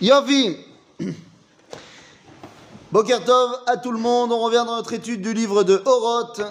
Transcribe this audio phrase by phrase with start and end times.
[0.00, 0.58] Yovi
[2.92, 6.42] Bokertov à tout le monde, on revient dans notre étude du livre de Horoth,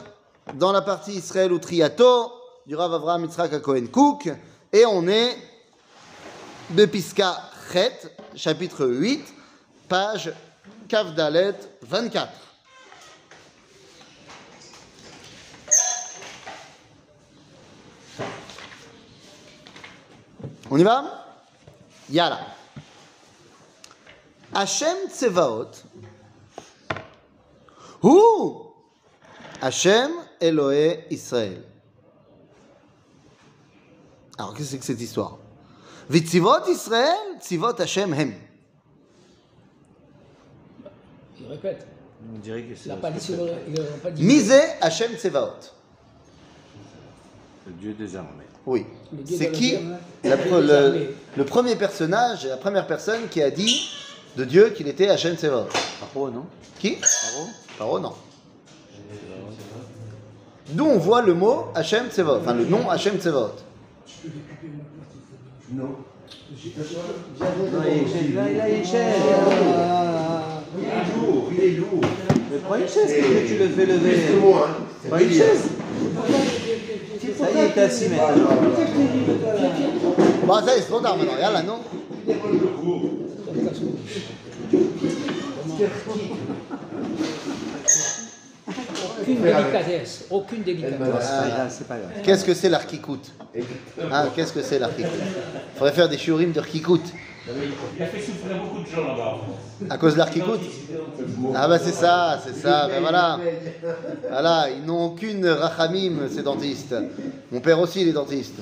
[0.55, 2.31] dans la partie Israël ou Triato,
[2.65, 4.31] du Rav Avraham Yitzhak Cohen Cook,
[4.73, 5.37] et on est
[6.71, 7.37] Bepiska
[7.71, 9.23] Chet, chapitre 8,
[9.87, 10.33] page
[10.87, 12.31] Kavdalet 24.
[20.71, 21.25] On y va?
[22.09, 22.39] Yala.
[24.55, 25.71] Hachem Tsevaot,
[28.03, 28.19] Hu
[29.61, 31.61] Hachem Eloé Israël.
[34.37, 35.37] Alors, qu'est-ce que c'est que cette histoire?
[36.09, 38.33] Vitzivot Israël, Tzivot Hachem Hem.
[41.39, 41.85] Il répète.
[42.33, 42.85] On dirait que c'est.
[42.89, 43.11] Il n'a pas
[44.11, 44.23] dit.
[44.23, 45.49] Misé Hachem Tsevaot.
[47.67, 48.45] le Dieu des armées.
[48.65, 48.85] Oui.
[49.25, 49.75] C'est qui?
[49.75, 49.97] hein.
[50.23, 53.89] la Le le premier personnage, la première personne qui a dit
[54.35, 55.67] de Dieu qu'il était Hachem Tsevaot
[56.13, 56.45] Paro, non
[56.79, 58.13] Qui Paro Paro, non.
[60.69, 63.51] D'où on voit le mot Hachem Tsevaot, enfin le nom Hachem Tsevaot.
[65.71, 65.95] Non,
[66.63, 69.15] il là, il a une chaise.
[70.77, 72.01] Il est lourd, il est lourd.
[72.51, 74.15] Mais prends une chaise, que tu le fais lever.
[74.15, 75.09] Hein.
[75.09, 75.69] Prends une chaise.
[77.37, 78.49] Ça y est, t'es assis maintenant.
[80.45, 81.79] Bon, ça y est, c'est trop tard maintenant, yallah, non
[89.21, 90.25] Aucune délicatesse.
[90.29, 90.99] Aucune délicatesse.
[90.99, 91.99] Grave.
[92.23, 93.19] Qu'est-ce que c'est l'arkikout
[94.11, 95.05] Ah, qu'est-ce que c'est Il
[95.75, 96.61] faudrait faire des shiurim de.
[97.47, 99.37] Il a fait souffrir beaucoup de gens là-bas.
[99.89, 100.57] À cause de l'arkikout
[101.53, 103.39] Ah bah c'est ça, c'est ça, ben voilà.
[104.29, 106.95] Voilà, ils n'ont aucune rachamim, ces dentistes.
[107.51, 108.55] Mon père aussi, il est dentiste.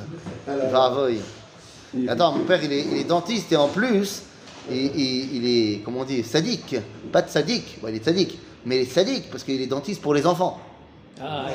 [0.46, 1.20] Bravoy.
[2.10, 4.24] Attends, mon père, il est, il est dentiste et en plus,
[4.70, 6.76] il, il- il est, comment on dit, sadique.
[7.12, 10.02] Pas de sadique, bon, il est sadique, mais il est sadique parce qu'il est dentiste
[10.02, 10.60] pour les enfants.
[11.22, 11.46] Ah,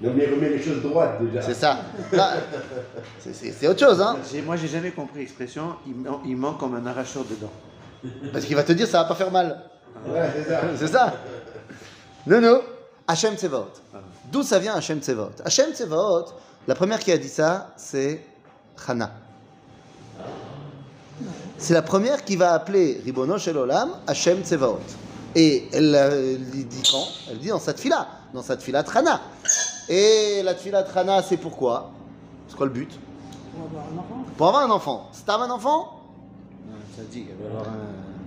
[0.00, 1.42] Non, mais il remet les choses droites déjà.
[1.42, 1.80] C'est ça.
[3.32, 4.16] C'est- autre chose, hein.
[4.46, 5.94] Moi, j'ai jamais compris l'expression il,
[6.26, 7.50] il manque comme un arracheur dedans.
[8.32, 9.62] Parce qu'il va te dire, ça va pas faire mal.
[10.08, 10.60] Ouais, c'est ça.
[10.76, 11.14] C'est ça
[12.26, 12.62] Non, non.
[13.06, 13.66] Hachem Tsevaot.
[14.32, 16.26] D'où ça vient Hachem Tsevaot Hachem Tsevaot,
[16.68, 18.20] la première qui a dit ça, c'est
[18.86, 19.10] Hana.
[21.60, 24.78] C'est la première qui va appeler Ribono Shel Olam Hachem Tsevaot.
[25.36, 27.04] Et elle, euh, elle dit quand?
[27.30, 29.20] Elle dit dans sa tfila, dans sa tfila Hana.
[29.88, 31.90] Et la tfila Hana, c'est pourquoi?
[32.48, 32.90] C'est quoi le but?
[34.36, 35.08] Pour avoir un enfant.
[35.12, 36.00] C'est un enfant
[36.96, 37.76] Ça dit qu'il va y avoir un,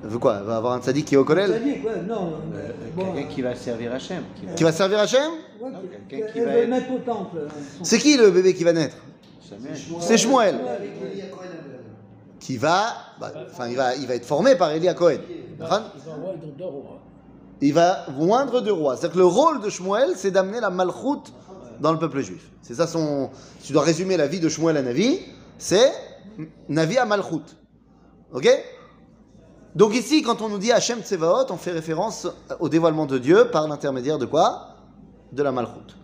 [0.03, 0.37] Elle veut quoi?
[0.39, 2.33] Elle va avoir un tzaddik qui est au collège ouais, non.
[2.55, 4.23] euh, bon, quelqu'un qui va servir Hachem.
[4.39, 4.53] Qui va...
[4.53, 5.31] Qui va servir Hachem?
[5.59, 5.71] Ouais,
[6.07, 7.47] quelqu'un qui va être- mettre au temple.
[7.79, 8.95] son- C'est qui le bébé qui va naître?
[9.49, 9.75] Samuel.
[9.99, 10.55] C'est Shmuel.
[12.43, 15.19] Qui va, bah, enfin, il va, il va être formé par Elia Cohen.
[15.29, 15.93] il va
[17.61, 18.25] il va rois.
[18.25, 18.97] Moindre de roi.
[18.97, 21.31] C'est-à-dire que le rôle de Shmuel, c'est d'amener la malchoute
[21.79, 22.51] dans le peuple juif.
[22.61, 23.29] C'est ça son.
[23.59, 25.21] Si tu dois résumer la vie de Shmuel à Navi,
[25.57, 25.89] c'est
[26.67, 27.55] Navi à malchoute.
[28.33, 28.49] Ok?
[29.73, 32.27] Donc ici, quand on nous dit Hachem Tsevaot, on fait référence
[32.59, 34.75] au dévoilement de Dieu par l'intermédiaire de quoi?
[35.31, 35.95] De la malchoute.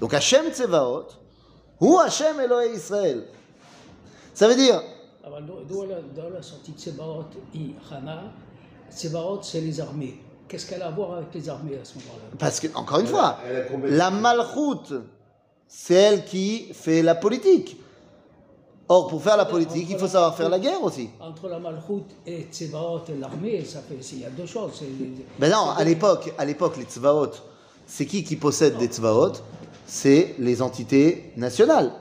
[0.00, 1.06] Donc Hachem Tsevaot,
[1.80, 3.22] ou Hachem Elohé Israël.
[4.34, 4.82] Ça veut dire
[5.24, 7.24] Alors, elle a- sorti Tsebaot
[7.54, 8.24] et Hana
[8.90, 10.18] Tsebaot, c'est les armées.
[10.48, 12.24] Qu'est-ce qu'elle a à voir avec les armées à ce moment-là?
[12.38, 13.38] Parce que, encore une fois,
[13.84, 14.92] la malchoute,
[15.68, 17.78] c'est elle qui fait la politique.
[18.88, 21.08] Or, pour faire la politique, il faut savoir faire la guerre aussi.
[21.20, 24.82] Entre la Malchoute et Tsebaot et l'armée, ça fait, il y a deux choses.
[24.82, 27.30] les- Ben non, à l'époque, à l'époque, les tzvaot,
[27.86, 29.32] c'est qui qui possède des tzvaot
[29.86, 31.92] C'est les entités nationales.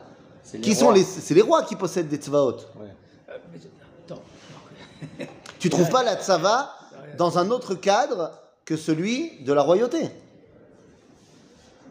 [0.44, 2.54] C'est les Qui sont les, c'est les rois qui possèdent des tzvaot.
[2.80, 2.88] Ouais.
[3.52, 3.60] Mais-
[4.06, 4.22] Attends.
[5.60, 6.74] Tu trouves pas la tzava
[7.18, 8.32] dans un autre cadre
[8.66, 10.10] que celui de la royauté?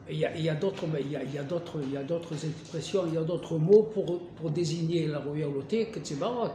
[0.09, 1.77] Il y a, il y a d'autres, mais il y a, il y a d'autres,
[1.84, 5.87] il y a d'autres expressions, il y a d'autres mots pour, pour désigner la royauté
[5.87, 6.50] que Tsebaot.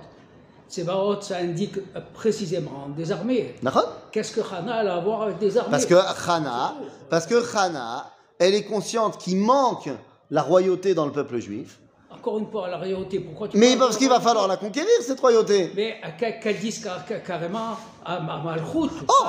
[0.70, 1.78] Tsebaot, ça indique
[2.14, 3.56] précisément des armées.
[3.64, 5.72] D'accord Qu'est-ce que Hana a à voir avec des armées?
[5.72, 6.76] Parce que Hana,
[7.10, 9.90] parce que Hana, elle est consciente qu'il manque
[10.32, 11.80] la royauté dans le peuple juif.
[12.26, 15.20] Encore une fois, la royauté, pourquoi tu Mais parce qu'il va falloir la conquérir, cette
[15.20, 15.72] royauté.
[15.76, 15.98] Mais
[16.42, 19.26] qu'elle dise car- car- carrément à, Malchut, Oh.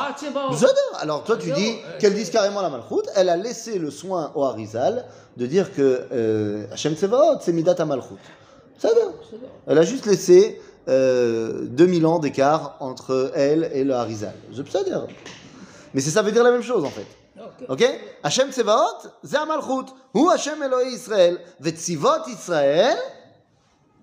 [0.99, 4.33] Alors toi tu dis euh, qu'elle dise carrément la malchoute, elle a laissé le soin
[4.35, 5.05] au Harizal
[5.37, 8.17] de dire que euh, Hachem Tsevaot c'est Midat à malchoute.
[8.79, 8.89] Ça
[9.67, 10.59] Elle a juste laissé
[10.89, 14.33] euh, 2000 ans d'écart entre elle et le Harizal.
[15.93, 17.07] Mais ça veut dire la même chose en fait.
[18.23, 19.93] Hachem Tsevaot, c'est Amalchut.
[20.15, 21.41] Ou Hachem Elohé Israël.
[21.61, 22.97] Vetzivot Israël.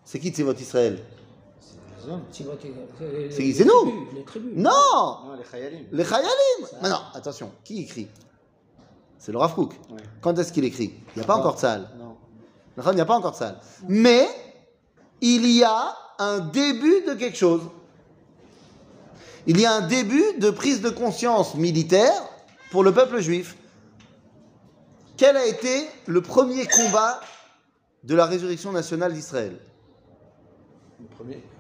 [0.06, 1.00] C'est qui Tzivot Israël
[2.32, 3.82] Tzivot, c'est nous.
[3.82, 4.54] tribus, Les tribus.
[4.58, 4.72] Non
[5.26, 5.86] Non, les Chayalim.
[5.92, 8.10] Les Chayalim Mais non, attention, qui écrit?
[9.18, 9.72] C'est le Rav Kook.
[9.90, 10.02] Ouais.
[10.20, 10.94] Quand est-ce qu'il écrit?
[11.16, 11.90] Il n'y a pas encore de salle.
[11.98, 12.18] Non.
[12.92, 13.58] Il n'y a pas encore de salle.
[13.88, 14.28] Mais
[15.22, 17.62] il y a un début de quelque chose.
[19.48, 22.22] Il y a un début de prise de conscience militaire
[22.74, 23.56] pour le peuple juif.
[25.16, 27.20] Quel a été le premier combat
[28.04, 29.60] de la résurrection nationale d'Israël?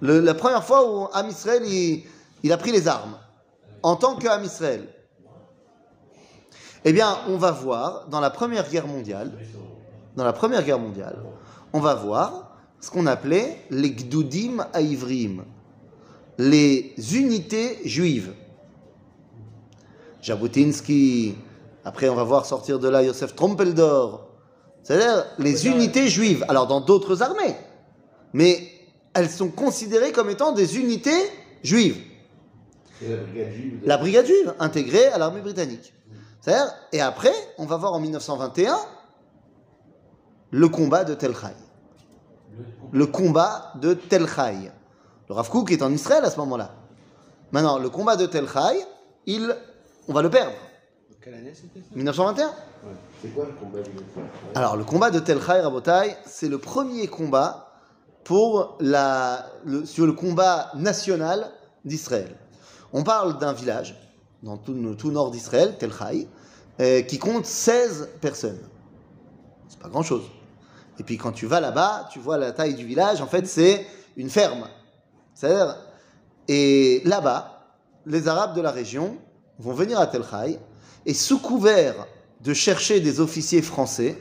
[0.01, 2.03] La première fois où Am Israël il,
[2.41, 3.19] il a pris les armes
[3.83, 4.87] en tant qu'Am Israël.
[6.83, 9.31] Eh bien, on va voir dans la Première Guerre mondiale,
[10.15, 11.19] dans la Première Guerre mondiale,
[11.73, 15.45] on va voir ce qu'on appelait les Gdoudim Aivrim,
[16.39, 18.33] les unités juives.
[20.23, 21.35] Jabotinsky,
[21.83, 24.29] après on va voir sortir de là Yosef Trompeldor,
[24.81, 26.45] c'est-à-dire les unités juives.
[26.47, 27.55] Alors dans d'autres armées,
[28.31, 28.69] mais
[29.13, 31.29] elles sont considérées comme étant des unités
[31.61, 32.01] juives.
[33.01, 33.79] La brigade juive.
[33.85, 35.93] La brigade juive intégrée à l'armée britannique.
[36.39, 38.77] C'est-à-dire, et après, on va voir en 1921
[40.51, 41.33] le combat de Tel.
[42.91, 44.25] Le combat de Tel.
[45.29, 46.75] Le Rav Kook est en Israël à ce moment-là.
[47.51, 48.45] Maintenant, le combat de Tel
[49.25, 49.55] il,
[50.07, 50.53] on va le perdre.
[51.21, 51.95] Quelle année c'était ça?
[51.95, 52.53] 1921 Ouais.
[53.21, 53.79] C'est quoi le combat.
[54.55, 57.71] Alors, le combat de Tel Chai, Rabotai, c'est le premier combat
[58.25, 61.49] pour la, le- sur le combat national
[61.85, 62.35] d'Israël.
[62.91, 63.95] On parle d'un village,
[64.43, 66.27] dans tout, le tout nord d'Israël, Tel Chai,
[66.81, 68.59] euh, qui compte 16 personnes.
[69.69, 70.23] C'est pas grand-chose.
[70.99, 73.85] Et puis quand tu vas là-bas, tu vois la taille du village, en fait, c'est
[74.17, 74.67] une ferme.
[75.33, 75.77] C'est-à-dire,
[76.49, 77.65] et là-bas,
[78.05, 79.17] les Arabes de la région
[79.59, 80.23] vont venir à Tel
[81.05, 82.07] et sous couvert
[82.41, 84.17] de chercher des officiers français,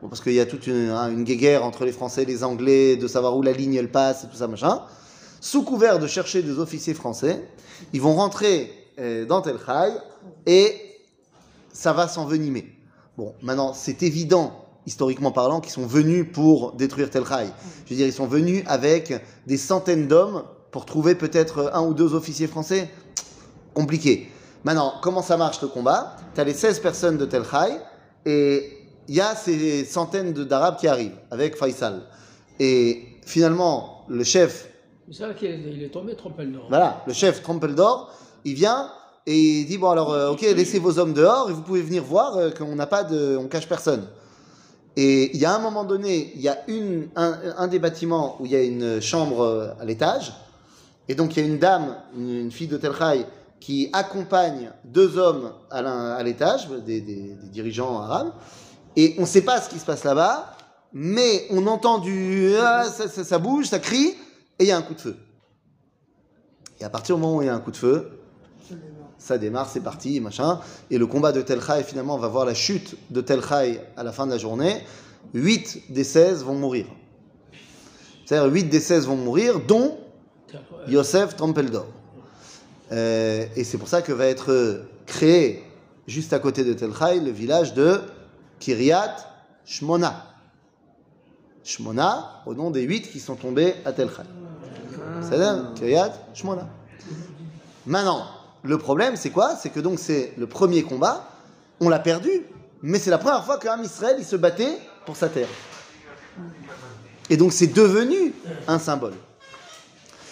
[0.00, 3.06] parce qu'il y a toute une, hein, guéguerre entre les Français et les Anglais, de
[3.06, 4.82] savoir où la ligne elle passe et tout ça, machin,
[5.40, 7.42] sous couvert de chercher des officiers français,
[7.92, 9.56] ils vont rentrer euh, dans Tel
[10.46, 10.74] et
[11.72, 12.72] ça va s'envenimer.
[13.16, 17.24] Bon, maintenant, c'est évident, historiquement parlant, qu'ils sont venus pour détruire Tel.
[17.24, 21.94] Je veux dire, ils sont venus avec des centaines d'hommes pour trouver peut-être un ou
[21.94, 22.88] deux officiers français.
[23.74, 24.28] Compliqué.
[24.64, 26.16] Maintenant, comment ça marche le combat?
[26.34, 27.78] Tu as les 16 personnes de Tel Chai
[28.26, 28.78] et
[29.08, 32.02] il y a ces centaines d'Arabes qui arrivent avec Faisal.
[32.60, 34.68] Et finalement, le chef
[35.10, 36.14] C'est ça qu'il est, il est tombé
[36.46, 36.66] nord.
[36.68, 38.12] voilà, le chef Trompeldor,
[38.44, 38.90] il vient
[39.26, 42.02] et il dit bon alors euh, ok laissez vos hommes dehors et vous pouvez venir
[42.02, 44.06] voir euh, qu'on n'a pas de, on cache personne.
[44.96, 48.36] Et il y a un moment donné, il y a une, un, un des bâtiments
[48.38, 50.32] où il y a une chambre euh, à l'étage
[51.08, 53.24] et donc il y a une dame, une, une fille de Tel Chai,
[53.62, 58.32] qui accompagne deux hommes à l'étage, des, des- des dirigeants arabes,
[58.96, 60.56] et on ne sait pas ce qui se passe là-bas,
[60.92, 64.16] mais on entend du ah, ça, ça- ça bouge, ça crie,
[64.58, 65.16] et il y a un coup de feu.
[66.80, 68.18] Et à partir du moment où il y a un coup de feu,
[69.16, 70.58] ça démarre, c'est parti, machin.
[70.90, 73.80] Et le combat de Tel Chai, finalement, on va voir la chute de Tel Chai
[73.96, 74.82] à la fin de la journée.
[75.34, 76.86] 8 des 16 vont mourir.
[78.26, 79.98] C'est-à-dire 8 des 16 vont mourir, dont
[80.88, 81.86] Yosef Trompeldor.
[82.92, 85.64] Euh, et c'est pour ça que va être créé,
[86.06, 88.00] juste à côté de Tel Chai, le village de
[88.60, 89.16] Kiryat
[89.64, 90.26] Shmona.
[91.64, 94.22] Shmona, au nom des 8 qui sont tombés à Tel Chai.
[95.22, 96.68] C'est-à-dire Kiryat Shmona.
[97.86, 98.26] Maintenant,
[98.62, 99.56] le problème, c'est quoi?
[99.56, 101.28] C'est que donc c'est le premier combat,
[101.80, 102.30] on l'a perdu,
[102.82, 105.48] mais c'est la première fois qu'un Israël il se battait pour sa terre.
[107.30, 108.34] Et donc c'est devenu
[108.68, 109.14] un symbole.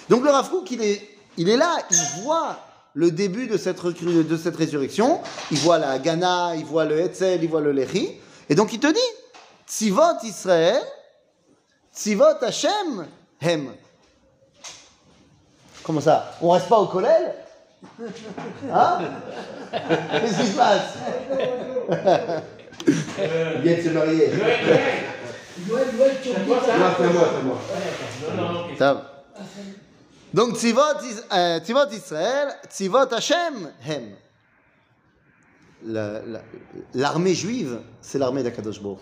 [0.09, 2.59] Donc le Rav il est, il est là, il voit
[2.95, 5.21] le début de cette, recru- de cette résurrection,
[5.51, 8.11] il voit la Ghana, il voit le Hetzel, il voit le Lechi,
[8.49, 8.99] et donc il te dit,
[9.69, 10.81] Tzivot Israël,
[11.95, 13.07] Tzivot Hashem,
[13.41, 13.71] Hem.
[15.85, 16.35] Comment ça?
[16.43, 17.29] On reste pas au collège
[18.73, 18.99] Hein?
[19.73, 20.95] Qu'est-ce qui se passe?
[22.87, 24.31] Il vient de se marier.
[25.69, 27.59] Noël, Noël, tu Non, c'est moi, c'est moi.
[28.81, 29.01] Non.
[30.34, 30.50] טוב.
[30.50, 34.16] Donc Tzivot, Is- euh, Tzivot Israël, Tzivot Hashem, Hem.
[35.84, 36.42] La- la-
[36.94, 39.00] L'armée juive, c'est l'armée d'Akadosh Baruch.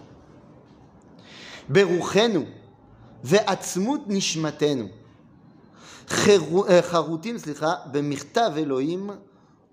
[1.70, 2.46] Beruchenu,
[3.24, 4.90] ve'atzmut nishmatenu.
[6.10, 9.10] חרו- אה, חרוטים, סליחה, במכתב אלוהים,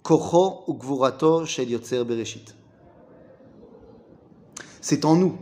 [0.03, 2.53] כוחו וגבורתו של יוצר בראשית.
[4.83, 5.37] C'est en nous,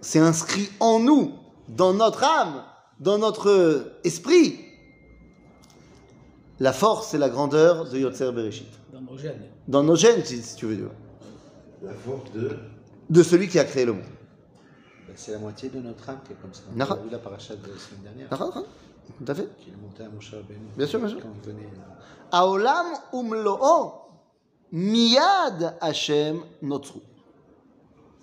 [0.00, 1.32] c'est inscrit en nous,
[1.68, 2.62] dans notre âme,
[3.00, 3.50] dans notre
[4.04, 4.60] esprit,
[6.59, 8.67] la force et la grandeur de Yotzer Bereshit.
[8.93, 9.43] Dans nos gènes.
[9.67, 10.91] Dans nos gènes, si, tu veux dire.
[11.81, 12.57] La force de.
[13.09, 14.03] De celui qui a créé le monde.
[15.07, 16.61] Ben, C'est la moitié de notre âme qui est comme ça.
[16.75, 18.29] On a vu la paracha de la semaine dernière.
[18.29, 18.67] D'accord, d'accord
[19.17, 19.47] Tout à fait.
[19.59, 20.59] Qui est monté à Moshe Rabbeinu.
[20.77, 21.19] Bien sûr, bien sûr.
[21.21, 21.97] Quand on venait, là.
[22.31, 23.93] Aolam umlo'o
[24.71, 26.99] miyad Hashem notru.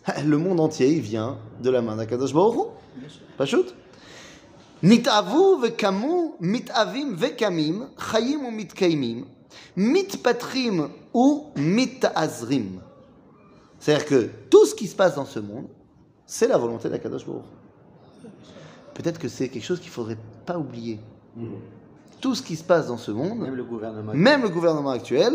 [0.24, 3.08] Le monde entier, il vient de la main d'Akadosh Baruch Hu.
[3.36, 3.74] Pas shoot?
[4.82, 5.56] Mitavim
[7.16, 9.24] vekamim chayim ou mitkaimim
[9.76, 12.80] mitpatrim ou mitazrim.
[13.78, 15.66] C'est-à-dire que tout ce qui se passe dans ce monde,
[16.26, 17.42] c'est la volonté d'Akadosh Baruch.
[18.94, 20.98] Peut-être que c'est quelque chose qu'il faudrait pas oublier.
[22.20, 24.12] Tout ce qui se passe dans ce monde, Même le gouvernement.
[24.14, 25.34] même le gouvernement actuel,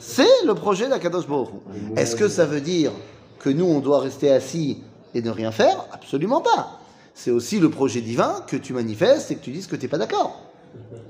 [0.00, 1.50] c'est le projet d'Akadosh Baruch.
[1.96, 2.92] Est-ce que ça veut dire
[3.38, 4.82] que nous, on doit rester assis
[5.14, 5.86] et ne rien faire?
[5.92, 6.80] Absolument pas.
[7.14, 9.88] C'est aussi le projet divin que tu manifestes et que tu dises que tu n'es
[9.88, 10.40] pas d'accord.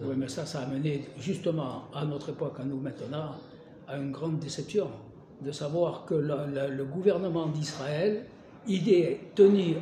[0.03, 3.37] Oui, mais ça, ça a mené justement à notre époque, à nous maintenant,
[3.87, 4.89] à une grande déception
[5.41, 8.25] de savoir que le, le- le gouvernement d'Israël,
[8.67, 9.77] il est tenu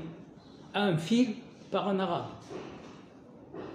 [0.74, 1.34] à un fil
[1.70, 2.26] par un arabe.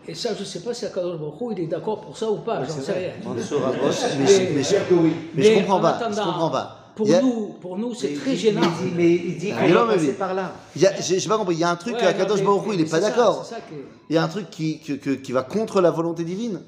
[0.08, 2.38] Et ça, je ne sais pas si Akadosh Baruch il est d'accord pour ça ou
[2.38, 3.14] pas, j'en sais rien.
[3.58, 3.78] Abbas.
[4.20, 4.64] Mais, Mais-
[5.36, 5.80] mais- je Mais comprends
[6.26, 6.85] comprends pas.
[6.96, 8.62] Pour a- nous, pour nous, c'est très gênant.
[8.82, 10.54] Il dit, mais il dit Ah, qu'on mais passer par là.
[10.76, 11.56] il y a- J'ai j'ai pas compris.
[11.56, 13.48] Il y a un truc Ouais, Akadosh Baruch il n'est pas d'accord.
[13.50, 13.76] Que
[14.10, 16.62] Il y a un truc qui, que- que- qui va contre la volonté divine.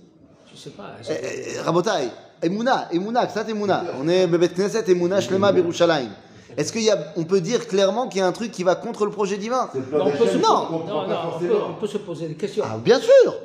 [0.54, 0.96] je sais pas.
[1.00, 2.10] Eh, c'est- eh, Rabotai,
[2.42, 3.84] Emouna, Emouna, Ksat Emouna.
[4.02, 6.10] On est Bebet Knesset, Emouna, Shlema, Birushalayim.
[6.58, 9.38] Est-ce qu'on peut dire clairement qu'il y a un truc qui va contre le projet
[9.38, 9.70] divin?
[9.92, 10.66] Non, on peut se- d'Hachem Non.
[10.66, 11.68] qu'on comprend Non, pas non, on peut, forcément.
[11.70, 12.64] on peut se poser des questions.
[12.68, 13.36] Ah, bien sûr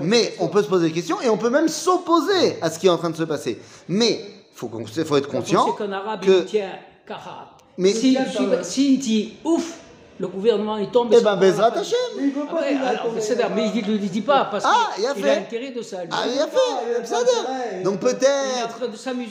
[0.00, 2.86] Mais on peut se poser des questions et on peut même s'opposer à ce qui
[2.86, 3.58] est en train de se passer.
[3.88, 4.20] Mais
[4.54, 4.68] faut,
[5.04, 6.44] faut être conscient C'est qu'un arabe, que...
[7.78, 8.18] Mais- S'il
[8.62, 9.78] si, dit ouf,
[10.18, 11.08] le gouvernement il tombe.
[11.10, 15.00] Eh sur- ben, Bezrat Hashem Mais il Ah ne le dit pas parce Ah, il
[15.14, 16.02] qu'il a intérêt de ça.
[16.02, 16.10] lui.
[16.12, 16.46] Ah, il a
[16.88, 17.82] il a fait pas ça.
[17.82, 18.78] Donc peut-être,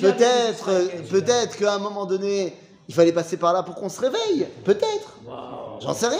[0.01, 2.53] peut-être, Israéliens, peut-être qu'à un moment donné,
[2.89, 4.47] il fallait passer par là pour qu'on se réveille.
[4.65, 5.19] Peut-être.
[5.81, 6.19] J'en sais rien.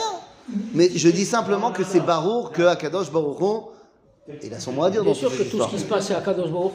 [0.74, 3.39] Mais je dis simplement que c'est Barour, que Akadosh Baruch
[4.43, 5.79] il a son mot à dire Bien dans sûr toute que cette tout ce qui
[5.79, 6.74] se passe c'est à Kadosh Baruch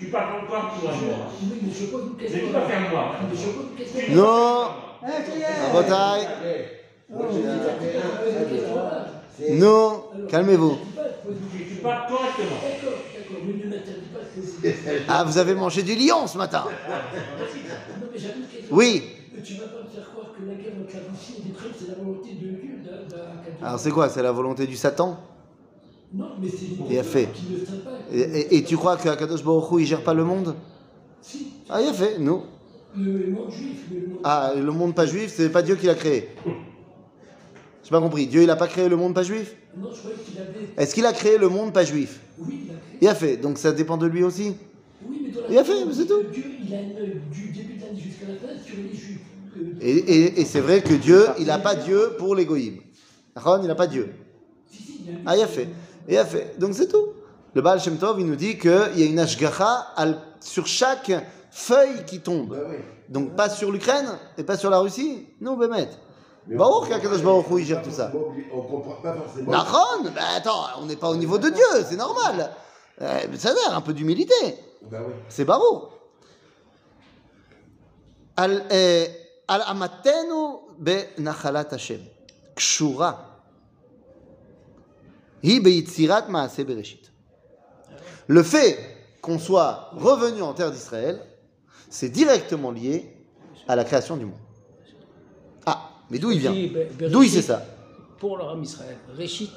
[0.00, 1.30] Tu parles encore pour un mois.
[1.42, 2.46] Oui, mais je pose une Mais question.
[2.46, 3.12] tu vas faire moi.
[3.30, 4.14] Mais je pose une question.
[4.16, 4.64] Non,
[5.04, 6.26] Eh, qui est Rabotai,
[7.10, 7.26] Moi,
[9.50, 10.78] non, calmez-vous.
[10.78, 12.56] Tu parles correctement.
[12.62, 15.04] D'accord, d'accord, mais ne m'interdis pas de poser.
[15.08, 16.70] Ah, vous avez mangé du lion ce matin Non,
[18.12, 18.68] mais j'avais une question.
[18.76, 19.02] Oui.
[19.34, 21.72] Mais tu vas pas me faire croire que la guerre entre la Russie et l'Ukraine,
[21.78, 24.08] c'est la volonté de Dieu, d'un- d'un- Alors c'est quoi?
[24.08, 25.18] C'est la volonté du Satan?
[26.12, 27.28] Non, mais c'est une Il a fait.
[27.32, 27.98] qui ne tient pas.
[28.12, 30.56] et, et- et tu crois que Akadosh Baruch Hu, il gère pas le monde?
[31.22, 32.42] Si, Ah, il a fait, nous.
[32.96, 34.18] le monde juif, mais le monde.
[34.24, 36.28] Ah, le monde pas juif, c'est pas Dieu qui l'a créé.
[37.84, 38.26] J'ai pas compris.
[38.26, 39.54] Dieu, il a pas créé le monde pas juif?
[39.76, 40.68] Non, je croyais qu'il avait.
[40.76, 42.20] Est-ce qu'il a créé le monde pas juif?
[42.38, 42.98] Oui, il a créé.
[43.02, 44.54] Il a fait, donc ça dépend de lui aussi.
[45.08, 46.22] Oui, mais dans la Il a fait, c'est tout.
[46.32, 49.20] Dieu, il a œil du début de l'année jusqu'à la fin sur les juifs.
[49.56, 52.78] Euh, Et, et- et c'est vrai que Dieu, il n'a pas Dieu pour l'égoïme.
[53.36, 54.08] Aaron, il n'a pas Dieu.
[54.70, 55.68] si, si, il a Ah, il a fait.
[56.10, 56.58] Il a fait.
[56.58, 57.14] Donc c'est tout.
[57.54, 59.94] Le Baal Shem Tov, il nous dit qu'il y a une ashgacha
[60.40, 61.12] sur chaque
[61.50, 62.50] feuille qui tombe.
[62.50, 62.76] Bah oui.
[63.08, 65.28] Donc pas sur l'Ukraine et pas sur la Russie.
[65.40, 65.88] Non, Bémet.
[66.46, 68.10] Baruch qu'Akadosh Baruch il gère tout ça.
[68.52, 69.52] On comprend pas forcément.
[69.52, 72.50] Nahon, ben attends, on n'est pas au niveau de Dieu, c'est normal.
[73.00, 74.34] Euh, ça a l'air un peu d'humilité.
[74.90, 75.14] Bah oui.
[75.28, 75.88] C'est barou.
[78.36, 79.06] Al eh,
[79.46, 82.00] al amatenu be nachalat Hashem.
[82.56, 83.29] Kshura.
[88.28, 88.78] Le fait
[89.22, 91.20] qu'on soit revenu en terre d'Israël,
[91.88, 93.16] c'est directement lié
[93.66, 94.38] à la création du monde.
[95.66, 96.54] Ah, mais d'où il vient?
[97.08, 97.62] D'où il sait ça?
[98.18, 99.50] Pour le Israël, Réchit.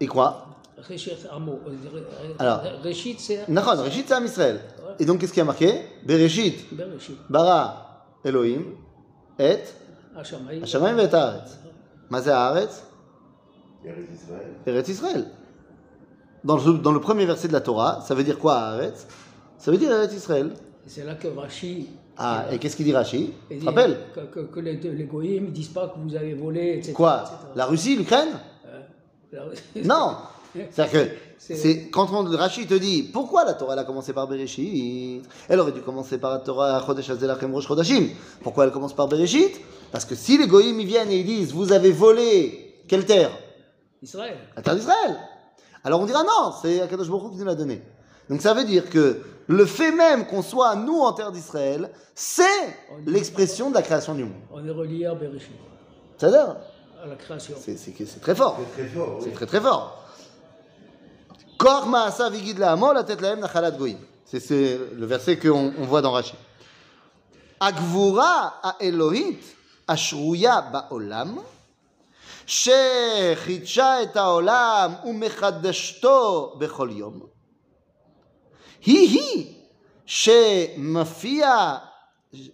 [0.00, 0.46] Et quoi?
[0.78, 1.10] Réchit.
[1.10, 3.44] Euh, euh, Alors, Réchit, c'est.
[3.46, 4.60] Réchit, c'est Am Israël.
[4.98, 5.82] Et donc, qu'est-ce qui a marqué?
[6.04, 6.66] Bereshit.
[7.28, 8.64] Bara, Elohim,
[9.38, 9.58] et.
[10.16, 11.58] Hashamaim et Haaretz.
[12.10, 12.84] Mazé Haaretz
[13.84, 14.46] Eretz Israël.
[14.66, 15.26] Eretz Israël.
[16.44, 19.06] Dans le, dans le premier verset de la Torah, ça veut dire quoi Haaretz?
[19.58, 20.50] Ça veut dire Eretz Israël.
[20.86, 21.88] Et C'est là que Rashi.
[22.16, 23.98] Ah, et qu'est-ce qu'il dit Rashi il Tu rappelles?
[24.14, 26.92] Que, que, que les, les goïms ne disent pas que vous avez volé, etc.
[26.92, 27.22] Quoi?
[27.22, 27.36] etc.
[27.56, 28.28] La Russie, l'Ukraine?
[29.32, 29.40] La-
[29.84, 30.16] Non
[30.70, 34.28] C'est-à-dire que C'est- quand on, Rashi te dit pourquoi la Torah elle a commencé par
[34.28, 35.22] Bereshit?
[35.48, 38.08] Elle aurait dû commencer par la Torah Chodesh Hazelachem Rosh Chodashim.
[38.42, 39.60] Pourquoi elle commence par Bereshit?
[39.92, 43.30] Parce que si les goïms ils viennent et ils disent vous avez volé quelle terre?
[44.04, 44.36] Israël.
[44.56, 45.18] la terre d'Israël.
[45.82, 47.82] Alors on dira non, c'est Akadosh Baruch Hu qui nous l'a donné.
[48.30, 52.78] Donc ça veut dire que le fait même qu'on soit nous en terre d'Israël, c'est
[53.06, 54.32] l'expression de la création du monde.
[54.50, 55.50] On est relié à Bereshit,
[56.16, 56.56] C'est-à-dire,
[57.02, 57.54] à la création.
[57.60, 58.58] c'est c'est c'est très fort.
[58.58, 59.18] C'est très fort.
[59.20, 59.34] C'est Oui.
[59.34, 60.00] très très fort.
[61.58, 63.98] Kor ma'asa vigid la'amo latet lahem nachalat goyim.
[64.24, 66.34] C'est c'est le verset qu'on on voit dans Rashi.
[67.60, 69.38] Agvura ha'elohit
[69.86, 71.40] ashruya ba'olam
[72.45, 77.19] שחידשה את העולם ומחדשתו בכל יום,
[78.85, 79.53] היא-היא
[80.05, 81.77] שמפיע, אה,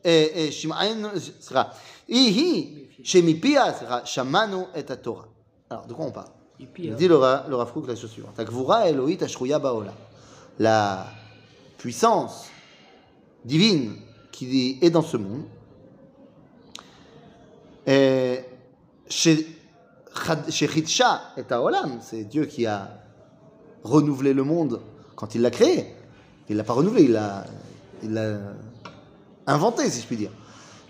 [0.05, 1.07] אה, שמענו,
[1.39, 1.63] סליחה,
[2.07, 5.23] היא-היא שמפיה, סליחה, שמענו את התורה.
[5.71, 7.87] Alors, de quoi on parle Et puis, Il euh, dit le, Ra- le Rav Kook
[7.87, 8.39] la chose suivante.
[8.39, 9.93] הגבורה האלוהית השרויה בעולם.
[10.59, 11.05] La
[11.77, 12.45] puissance
[13.45, 13.95] divine
[14.31, 15.43] qui est dans ce monde,
[17.87, 18.37] euh,
[19.09, 19.47] chez-
[20.48, 22.88] Chidcha et Taolam, c'est Dieu qui a
[23.84, 24.80] renouvelé le monde
[25.16, 25.86] quand il l'a créé.
[26.48, 27.44] Il l'a pas renouvelé, il l'a
[28.02, 28.38] il l'a
[29.46, 30.30] inventé, si je puis dire.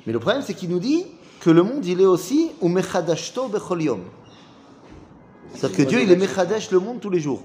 [0.07, 1.05] Mais le problème, c'est qu'il nous dit
[1.41, 4.00] que le monde, il est aussi Umechadashto Bechol Yom.
[5.55, 7.43] C'est-à-dire que Dieu, il est Mechadesh le monde tous les jours.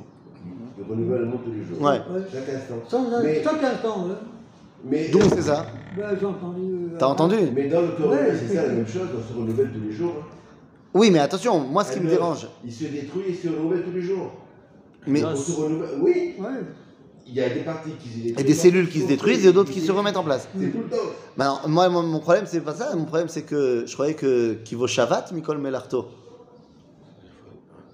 [0.77, 1.81] Il renouvelle le monde tous les jours.
[1.81, 1.99] Ouais.
[2.31, 2.75] Chaque instant.
[2.87, 4.15] Sans, Mais, chaque instant, hein.
[4.85, 5.65] mais, D'où c'est ça
[5.97, 6.61] Ben, j'ai entendu.
[6.61, 9.71] euh, T'as entendu mais dans le Ouais, c'est ça la même chose, on se renouvelle
[9.71, 10.13] tous les jours.
[10.21, 10.25] hein.
[10.95, 13.91] Oui, mais attention, moi, ce qui me dérange, Il se détruit et se renouvelle tous
[13.91, 14.31] les jours.
[15.05, 15.99] mais On se renouvelle.
[16.01, 16.47] Oui, Ouais.
[17.27, 18.39] il y a des parties qui se détruisent.
[18.39, 20.47] et des cellules qui se détruisent et d'autres qui se remettent en place.
[20.57, 21.67] C'est tout le temps.
[21.67, 22.95] Moi, mon, problème, c'est pas ça.
[22.95, 26.05] Mon problème, c'est que je croyais que qui vaut Shavat, Mikol Melarto.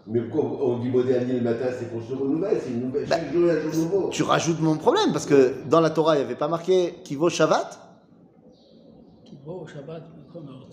[0.06, 3.08] Mais pourquoi on dit mot dernier le matin, c'est qu'on se renouvelle, c'est une nouvelle.
[3.08, 4.10] Chaque jour, il y a un jour nouveau.
[4.12, 7.16] Tu rajoutes mon problème parce que dans la Torah, il n'y avait pas marqué qui
[7.16, 7.70] vaut Shavat.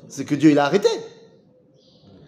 [0.08, 0.88] C'est que Dieu, il a arrêté.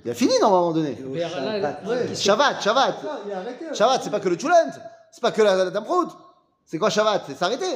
[0.04, 0.97] Il a fini, non, à un moment donné.
[1.07, 2.14] Ouais.
[2.14, 2.97] Shabbat, Shabbat.
[3.02, 3.64] Ça, il a arrêté.
[3.71, 3.75] hein.
[3.75, 4.71] Shabbat, c'est pas que le Tchulent.
[5.11, 6.09] C'est pas que la, la Damprout.
[6.64, 7.25] C'est quoi Shabbat?
[7.26, 7.66] C'est s'arrêter.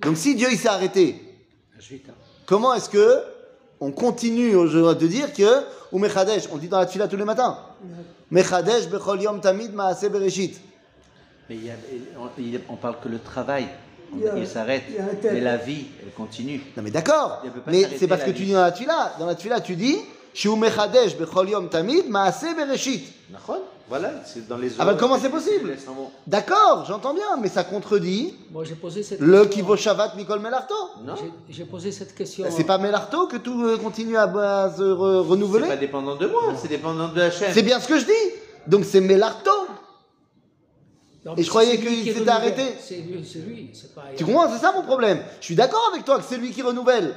[0.00, 1.20] Donc si Dieu, il s'est arrêté,
[2.46, 3.22] comment est-ce que
[3.80, 7.24] on continue aujourd'hui de dire que ou Mechadesh, on dit dans la tfila tous les
[7.24, 7.58] matins.
[8.30, 10.60] Mechadesh bechol yom tamid maaseh bereshit.
[11.50, 11.70] Mais il y
[12.56, 13.66] a- on, parle que le travail,
[14.14, 14.84] on- Il s'arrête.
[15.24, 16.62] Mais la vie, elle continue.
[16.76, 17.42] Non mais d'accord.
[17.66, 18.36] Mais c'est parce que vie.
[18.38, 19.96] tu dis dans la tfila, dans la tfila tu dis
[20.34, 23.04] Shu mechadesh bechol yom tamid maaseh bereshit.
[23.88, 25.76] Voilà, c'est dans les eaux- comment c'est possible?
[26.26, 30.74] D'accord, j'entends bien, mais ça contredit Moi, posé cette le vaut Shabbat Mikol Melarto.
[31.04, 31.14] Non,
[31.50, 32.46] J'ai- posé cette question.
[32.50, 36.16] C'est pas Melarto que tout euh, continue à, à se re- c'est renouveler pas dépendant
[36.16, 37.50] de moi, c'est dépendant de Hachem.
[37.52, 38.34] C'est bien ce que je dis.
[38.66, 39.50] Donc c'est Melarto.
[41.26, 42.62] Non, Et je croyais qu'il qui s'était arrêté.
[42.80, 43.70] C'est lui, c'est lui.
[43.94, 44.02] pas.
[44.16, 45.22] Tu comprends C'est ça mon problème.
[45.40, 47.14] Je suis d'accord avec toi que c'est lui qui renouvelle.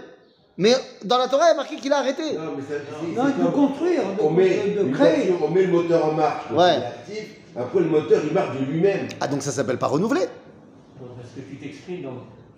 [0.57, 2.33] Mais dans la Torah, il y a marqué qu'il a arrêté.
[2.33, 5.27] Non, mais ça, c'est- Non, c'est de construire, de, on met, de- de une créer.
[5.27, 6.75] voiture, on met le moteur en marche, donc Ouais.
[6.77, 6.85] il est
[7.19, 7.29] actif.
[7.57, 9.07] Après, le moteur, il marche de lui-même.
[9.19, 10.21] Ah donc ça s'appelle pas renouveler
[11.01, 12.11] Non, parce que tu t'exprimes dans,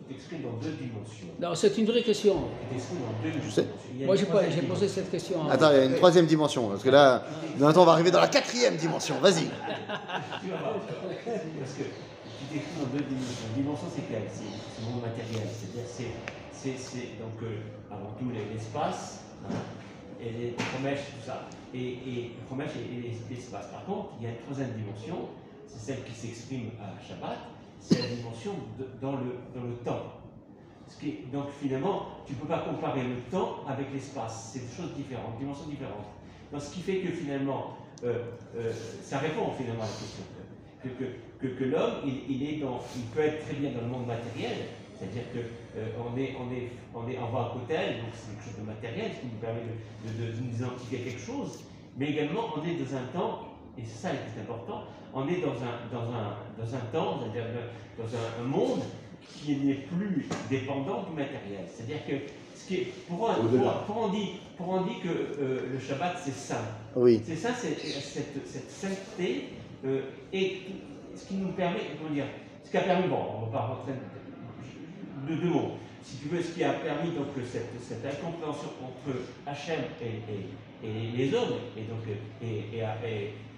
[0.07, 1.27] tu t'exprimes dans deux dimensions.
[1.41, 2.35] Non, c'est une vraie question.
[2.69, 3.51] Tu t'exprimes dans deux dimensions.
[3.63, 3.67] sais.
[3.97, 4.95] Y a Moi, j'ai pas- troisième j'ai posé dimension.
[4.95, 5.49] cette question.
[5.49, 6.67] Attends, il y a une troisième dimension.
[6.69, 7.23] Parce que là,
[7.57, 9.15] maintenant on va arriver dans la quatrième dimension.
[9.19, 9.33] Vas-y.
[10.43, 10.73] Tu vas voir.
[10.85, 13.45] Parce que tu t'exprimes dans deux dimensions.
[13.55, 14.21] Une dimension, c'est quelle?
[14.31, 15.49] C'est c'est le monde matériel.
[15.49, 16.13] C'est-à-dire, c'est,
[16.57, 17.57] c'est, donc euh,
[17.91, 19.53] avant tout l'espace, hein,
[20.19, 21.47] et les promesses, tout ça.
[21.73, 23.67] Et, et promesses et, et les- l'espace.
[23.67, 25.29] Par contre, il y a une troisième dimension,
[25.67, 27.37] c'est celle qui s'exprime à Shabbat,
[27.79, 28.53] c'est la dimension
[29.01, 30.13] dans, le, dans le temps.
[31.31, 34.51] Donc finalement, tu ne peux pas comparer le temps avec l'espace.
[34.53, 36.07] C'est des choses différentes, dimensions différentes.
[36.51, 38.23] Donc, ce qui fait que finalement, euh,
[38.55, 38.71] euh,
[39.03, 40.23] ça répond finalement à la question.
[41.39, 44.57] Que, l'homme, il peut être très bien dans le monde matériel,
[44.99, 45.39] c'est-à-dire que
[45.79, 49.19] euh, est, on est, on est, à côté, donc c'est quelque chose de matériel, ce
[49.21, 49.73] qui nous permet de,
[50.09, 51.63] de, de nous identifier à quelque chose,
[51.97, 53.39] mais également on est dans un temps,
[53.77, 54.83] et c'est ça le plus important,
[55.13, 57.45] on est dans un, dans un, dans un temps, c'est-à-dire
[57.97, 58.81] dans un, un monde
[59.35, 61.65] qui n'est plus dépendant du matériel.
[61.73, 62.13] C'est-à-dire que
[62.55, 65.79] ce qui est, pour, un- pour, pour on dit, pour on dit que euh, le
[65.79, 66.33] Shabbat c'est
[66.95, 67.21] Oui.
[67.25, 69.49] c'est ça, c'est cette, cette sainteté
[69.85, 70.01] euh,
[70.33, 70.57] et
[71.15, 72.25] ce qui nous permet, comment dire,
[72.63, 73.93] ce qui a permis, bon, on va pas rentrer
[75.27, 79.79] de deux mots, si tu veux, ce qui a permis donc cette, incompréhension entre Hachem
[80.01, 82.03] et, les hommes, et donc
[82.41, 82.77] et,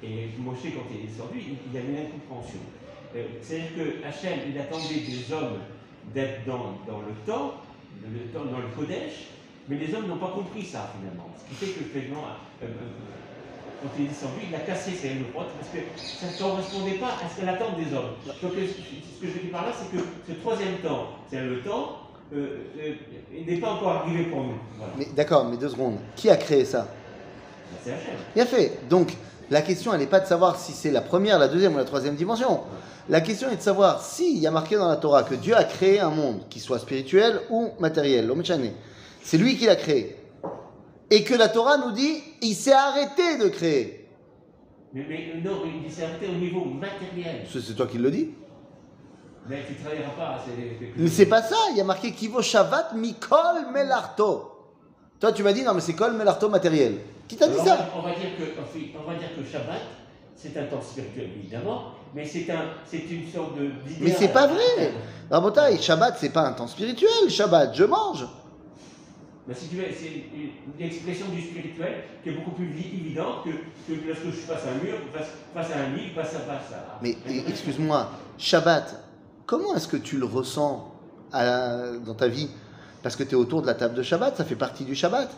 [0.04, 2.60] et, Moshe quand il est descendu, il, y avait une incompréhension.
[3.16, 5.60] Euh, C'est-à-dire que Hachem, il attendait des hommes
[6.14, 7.56] d'être dans, dans le temps,
[8.02, 9.28] le temps, dans le Kodesh,
[9.68, 11.30] mais les hommes n'ont pas compris ça finalement.
[11.38, 12.26] Ce qui fait que finalement,
[12.64, 12.70] euh, euh,
[13.82, 17.08] quand il est descendu, il a cassé ses haines parce que ça ne correspondait pas
[17.08, 18.16] à ce l'attente des hommes.
[18.26, 21.42] Donc euh, ce que je veux dire par là, c'est que ce troisième temps, c'est
[21.42, 22.00] le temps,
[22.34, 22.94] euh, euh,
[23.34, 24.56] il n'est pas encore arrivé pour nous.
[24.78, 24.94] Voilà.
[24.98, 25.98] Mais d'accord, mais deux secondes.
[26.16, 26.88] Qui a créé ça?
[27.84, 28.14] C'est Hachem.
[28.36, 28.80] Bien fait.
[28.90, 29.14] Donc,
[29.50, 31.86] la question, elle n'est pas de savoir si c'est la première, la deuxième ou la
[31.86, 32.62] troisième dimension.
[33.08, 35.64] La question est de savoir s'il y a marqué dans la Torah que Dieu a
[35.64, 38.44] créé un monde, qui soit spirituel ou matériel, l'homme.
[39.24, 40.19] C'est lui qui l'a créé.
[41.12, 44.08] Et que la Torah nous dit, il s'est arrêté de créer.
[44.94, 47.46] Mais, mais non, il s'est arrêté au niveau matériel.
[47.52, 48.30] C'est toi qui le dis.
[49.48, 50.40] Mais tu ne travailleras pas.
[50.46, 54.52] c'est- Mais c'est pas ça, il y a marqué Kivo Shavat Mikol Melarto.
[55.20, 56.98] Toi, tu m'as dit, non, mais c'est Kol Melarto matériel.
[57.28, 57.62] Qui t'a dit ça
[57.96, 58.44] on va, on va dire que,
[58.98, 59.82] on va dire que Shabbat,
[60.36, 63.70] c'est un temps spirituel évidemment, mais c'est un, c'est une sorte de.
[64.02, 64.94] Mais c'est pas vrai.
[65.30, 67.30] Rabotaï, Shabbat, c'est pas un temps spirituel.
[67.30, 68.26] Shabbat, je mange.
[69.50, 73.00] Mais si tu veux, c'est une, une expression du spirituel qui est beaucoup plus vi-
[73.02, 76.14] évidente que, que lorsque je suis face à un mur, face, face à un livre,
[76.16, 77.00] face à face à.
[77.02, 79.04] Mais excuse-moi, Shabbat,
[79.48, 80.94] comment est-ce que tu le ressens
[81.34, 82.50] à- dans ta vie?
[83.02, 85.30] Parce que tu es autour de la table de Shabbat, ça fait partie du Shabbat.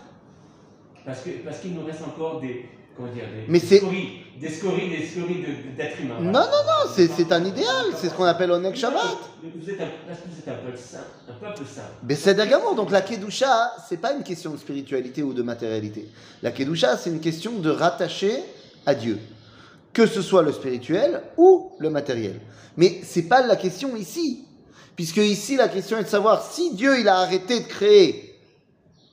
[1.05, 2.65] Parce que parce qu'il nous reste encore des.
[2.95, 6.19] Comment dire Des, Mais des c'est- scories, des scories, des scories de- d'êtres humains.
[6.19, 9.01] Non, non, non, c'est un idéal, c'est ce qu'on appelle Onek Shabbat.
[9.43, 10.97] Vous êtes un, vous êtes un peuple saint,
[11.29, 11.81] un peuple saint.
[12.07, 16.09] Mais c'est d'agamour, donc la Kedusha, c'est pas une question de spiritualité ou de matérialité.
[16.41, 18.43] La Kedusha, c'est une question de rattacher
[18.85, 19.19] à Dieu.
[19.93, 22.39] Que ce soit le spirituel ou le matériel.
[22.77, 24.45] Mais c'est pas la question ici.
[24.95, 28.30] Puisque ici, la question est de savoir si Dieu, il a arrêté de créer.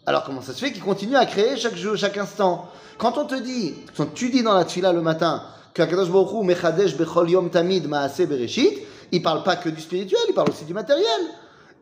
[0.09, 3.27] Alors comment ça se fait qu'il continue à créer chaque jour, chaque instant Quand on
[3.27, 5.43] te dit, quand tu dis dans la tfila le matin,
[5.75, 8.79] qu'Akadosh Baruch mechadesh bechol yom tamid maaseh bereshit,
[9.13, 11.21] il parle pas que du spirituel, il parle aussi du matériel.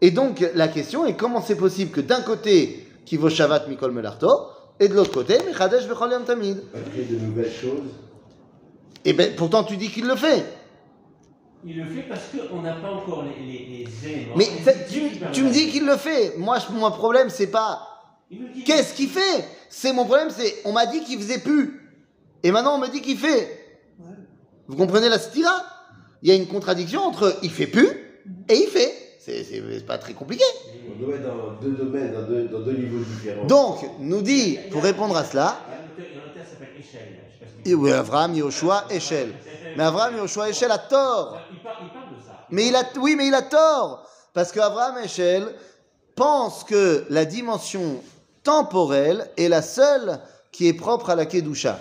[0.00, 3.92] Et donc, la question est comment c'est possible que d'un côté, qui vaut Shabbat Mikol
[3.92, 4.28] Melarto,
[4.80, 6.60] et de l'autre côté, Mechadesh Bechol Yom Tamid?
[6.72, 7.92] Pas créer de nouvelles choses.
[9.04, 10.44] Et ben, pourtant, tu dis qu'il le fait.
[11.64, 14.34] Il le fait parce qu'on n'a pas encore les, les, les éléments.
[14.36, 14.48] Mais
[15.32, 16.34] tu, me dis qu'il le fait.
[16.38, 17.92] Moi, je- mon problème, c'est pas
[18.64, 19.44] qu'est-ce qu'il fait?
[19.68, 21.80] C'est mon problème, c'est on m'a dit qu'il faisait plus.
[22.42, 23.80] Et maintenant, on me dit qu'il fait.
[24.68, 25.64] Vous comprenez la stira
[26.22, 27.88] Il y a une contradiction entre il fait plus
[28.48, 28.92] et il fait.
[29.20, 30.44] C'est pas très compliqué.
[30.88, 33.44] On doit être dans deux domaines, dans deux, dans deux niveaux différents.
[33.44, 35.58] Donc, nous dit, pour répondre à cela,
[37.64, 39.32] Il y a un oui, Avraham, Yoshua, Echel.
[39.76, 41.40] Mais Avraham, Yoshua, Echel a tort.
[41.50, 42.46] Il parle, il parle de ça.
[42.50, 44.08] Mais il a, oui, mais il a tort.
[44.32, 45.48] Parce que Abraham Echel
[46.14, 48.00] pense que la dimension
[48.46, 50.20] temporelle est la seule
[50.52, 51.80] qui est propre à la Kedusha.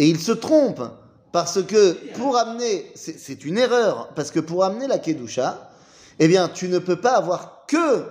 [0.00, 0.82] Et il se trompe.
[1.30, 5.70] Parce que pour amener, c'est une erreur, parce que pour amener la Kedusha,
[6.18, 8.04] eh bien, tu ne peux pas avoir que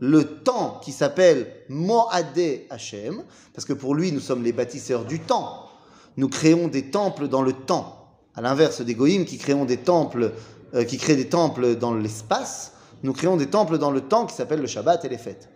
[0.00, 3.22] le temps qui s'appelle Moadé Hashem,
[3.54, 5.68] parce que pour lui, nous sommes les bâtisseurs du temps.
[6.16, 8.08] Nous créons des temples dans le temps.
[8.34, 12.72] À l'inverse des Goïms qui euh, qui créent des temples dans l'espace,
[13.04, 15.48] nous créons des temples dans le temps qui s'appellent le Shabbat et les fêtes.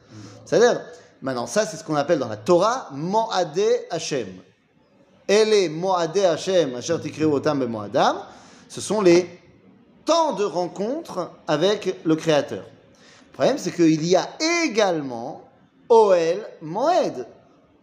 [0.44, 0.80] C'est-à-dire,
[1.22, 4.28] maintenant, ça, c'est ce qu'on appelle dans la Torah Moadé Hashem.
[5.28, 8.16] Ele Moadé Hashem, Asher Otam Moadam,
[8.68, 9.40] ce sont les
[10.04, 12.64] temps de rencontre avec le Créateur.
[12.64, 14.28] Le problème, c'est qu'il y a
[14.64, 15.42] également
[15.88, 17.26] Oel Moed,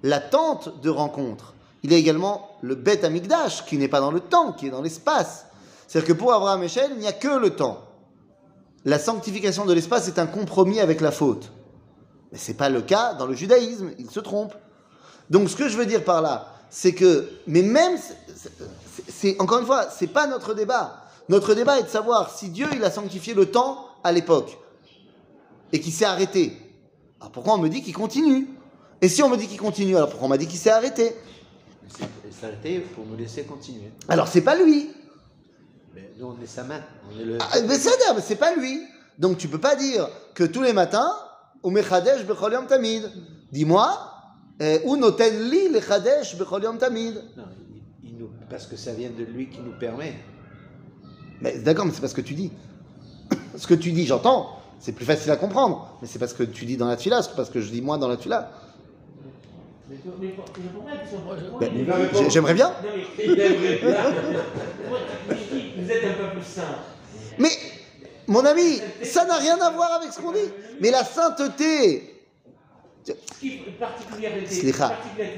[0.04, 1.54] la tente de rencontre.
[1.84, 4.72] Il y a également le Bet Amigdash, qui n'est pas dans le temps, qui est
[4.72, 5.46] dans l'espace.
[5.88, 7.80] C'est-à-dire que pour Abraham Echel, il n'y a que le temps.
[8.84, 11.52] La sanctification de l'espace est un compromis avec la faute.
[12.32, 14.54] Mais ce n'est pas le cas dans le judaïsme, il se trompe.
[15.30, 17.98] Donc ce que je veux dire par là, c'est que, mais même,
[19.08, 21.04] c'est- encore une fois, c'est pas notre débat.
[21.30, 24.58] Notre débat est de savoir si Dieu il a sanctifié le temps à l'époque
[25.74, 26.58] et qu'il s'est arrêté.
[27.20, 28.48] Alors pourquoi on me dit qu'il continue?
[29.02, 31.16] Et si on me dit qu'il continue, alors pourquoi on m'a dit qu'il s'est arrêté?
[32.26, 33.92] Il s'est arrêté pour nous laisser continuer.
[34.08, 34.90] Alors c'est pas lui.
[35.94, 36.82] Mais nous, on est sa main.
[37.12, 37.38] On est le...
[37.40, 38.82] Ah, mais c'est mais c'est pas lui.
[39.18, 41.12] Donc tu peux pas dire que tous les matins,
[41.64, 43.12] ou mechadesh bechol yom tamid.
[43.52, 43.88] Dis-moi,
[44.86, 47.16] ou noten li le chadesh bechol yom tamid.
[47.36, 47.44] Non,
[48.04, 48.30] il, il nous...
[48.50, 50.14] Parce que ça vient de lui qui nous permet.
[51.42, 52.52] Mais d'accord, mais c'est pas ce que tu dis.
[53.58, 54.58] Ce que tu dis, j'entends.
[54.80, 55.98] C'est plus facile à comprendre.
[56.02, 57.72] Mais c'est pas ce que tu dis dans la tfila, c'est pas ce que je
[57.72, 58.52] dis moi dans la tfila.
[59.90, 59.98] Ben,
[62.30, 62.72] J'aimerais bien.
[65.78, 66.76] Vous êtes un peuple saint.
[67.40, 67.50] Mais,
[68.28, 70.40] mon ami, ça n'a rien à voir avec ce qu'on dit.
[70.82, 72.14] Mais la sainteté,
[73.06, 74.62] Ce qui est particularité,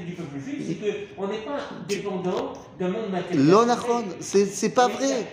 [0.06, 3.48] du peuple juif, c'est qu'on n'est pas dépendant d'un monde matériel.
[3.48, 5.26] l'onachon, c'est pas vrai.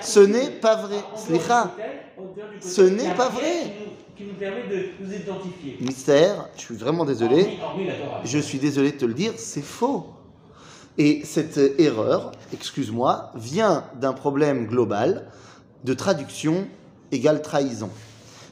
[0.00, 0.98] Ce n'est pas vrai.
[1.16, 1.72] Slicha.
[2.60, 3.72] Ce n'est pas vrai.
[4.16, 5.76] Qui nous, permet de nous identifier.
[5.80, 7.58] Mystère, je suis vraiment désolé.
[8.24, 10.06] Je suis désolé de te le dire, c'est faux.
[10.96, 15.26] Et cette euh, erreur, excuse-moi, vient d'un problème global
[15.82, 16.68] de traduction
[17.14, 17.90] égale trahison.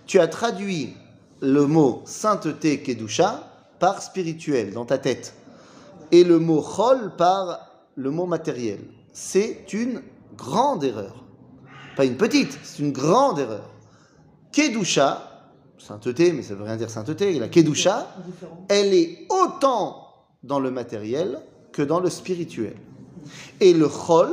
[0.06, 0.94] Tu as traduit
[1.40, 3.48] le mot sainteté kedusha
[3.78, 5.34] par spirituel dans ta tête
[6.12, 8.80] et le mot chol par le mot matériel.
[9.12, 10.02] C'est une
[10.36, 11.24] grande erreur.
[11.96, 13.68] Pas une petite, c'est une grande erreur.
[14.52, 18.06] Kedusha, sainteté, mais ça veut rien dire sainteté, la kedusha,
[18.68, 20.06] elle est autant
[20.42, 21.40] dans le matériel
[21.72, 22.76] que dans le spirituel.
[23.60, 24.32] Et le chol,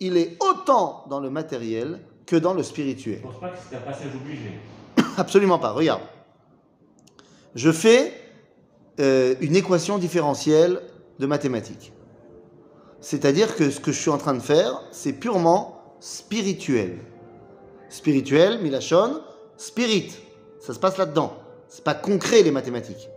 [0.00, 2.00] il est autant dans le matériel
[2.32, 3.18] que dans le spirituel.
[3.20, 4.58] Je ne pense pas que c'est un passage obligé.
[5.18, 6.00] Absolument pas, regarde.
[7.54, 8.14] Je fais
[9.00, 10.80] euh, une équation différentielle
[11.18, 11.92] de mathématiques.
[13.02, 17.00] C'est-à-dire que ce que je suis en train de faire, c'est purement spirituel.
[17.90, 19.20] Spirituel, milachon,
[19.58, 20.16] spirit.
[20.58, 21.34] Ça se passe là-dedans.
[21.68, 23.10] C'est pas concret les mathématiques.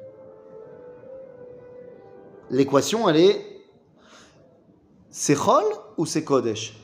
[2.49, 3.45] L'équation, elle est
[5.09, 5.63] c'est Chol
[5.95, 6.75] ou c'est Kodesh?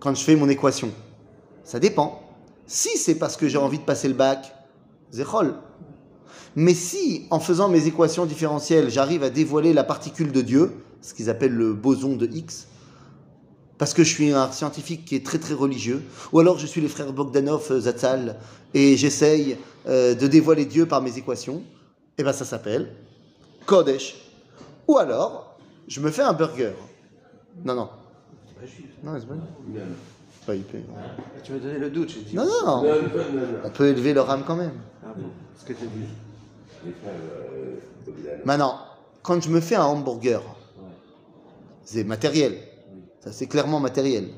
[0.00, 0.90] Quand je fais mon équation,
[1.68, 2.22] ça dépend.
[2.66, 4.54] Si c'est parce que j'ai envie de passer le bac,
[5.10, 5.54] c'est Chol.
[6.56, 11.12] Mais si, en faisant mes équations différentielles, j'arrive à dévoiler la particule de Dieu, ce
[11.12, 12.68] qu'ils appellent le boson de X,
[13.76, 16.02] parce que je suis un scientifique qui est très très religieux,
[16.32, 18.36] ou alors je suis les frères Bogdanov, euh, Zatzal,
[18.72, 21.62] et j'essaye euh, de dévoiler Dieu par mes équations,
[22.16, 22.94] et ben ça s'appelle
[23.66, 24.16] Kodesh.
[24.88, 26.72] Ou alors, je me fais un burger.
[27.62, 27.90] Non, non.
[29.04, 29.38] Non, c'est bon.
[30.48, 30.80] Pas hyper.
[31.44, 32.34] Tu m'as donné le doute, j'ai dit.
[32.34, 32.82] Non, non, Non, non.
[32.82, 33.58] non, non, non.
[33.64, 34.72] On peut élever leur âme quand même.
[35.04, 35.26] Ah bon
[35.58, 36.94] Ce que tu as dit.
[37.06, 37.76] Euh.
[38.46, 38.78] Maintenant,
[39.22, 40.40] quand je me fais un hamburger,
[41.84, 42.56] c'est matériel.
[43.20, 44.30] Ça, c'est clairement matériel.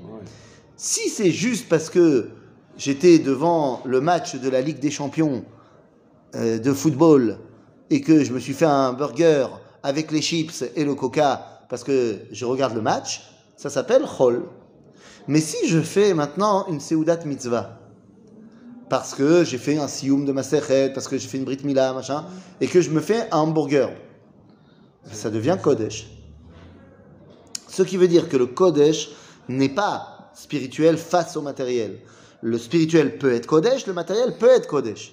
[0.77, 2.31] Si c'est juste parce que
[2.77, 5.45] j'étais devant le match de la Ligue des Champions
[6.35, 7.39] euh, de football
[7.89, 9.47] et que je me suis fait un burger
[9.85, 14.43] avec les chips et le coca parce que je regarde le match, ça s'appelle chol.
[15.29, 17.79] Mais si je fais maintenant une seudat mitzvah,
[18.89, 21.93] parce que j'ai fait un sioum de Masechet, parce que j'ai fait une brit mila,
[21.93, 22.25] machin,
[22.61, 23.91] et que je me fais un hamburger,
[25.13, 26.09] ça devient kodesh.
[27.69, 29.11] Ce qui veut dire que le Kodesh
[29.49, 32.01] n'est pas spirituel face au matériel.
[32.43, 35.13] Le spirituel peut être Kodesh, le matériel peut être Kodesh.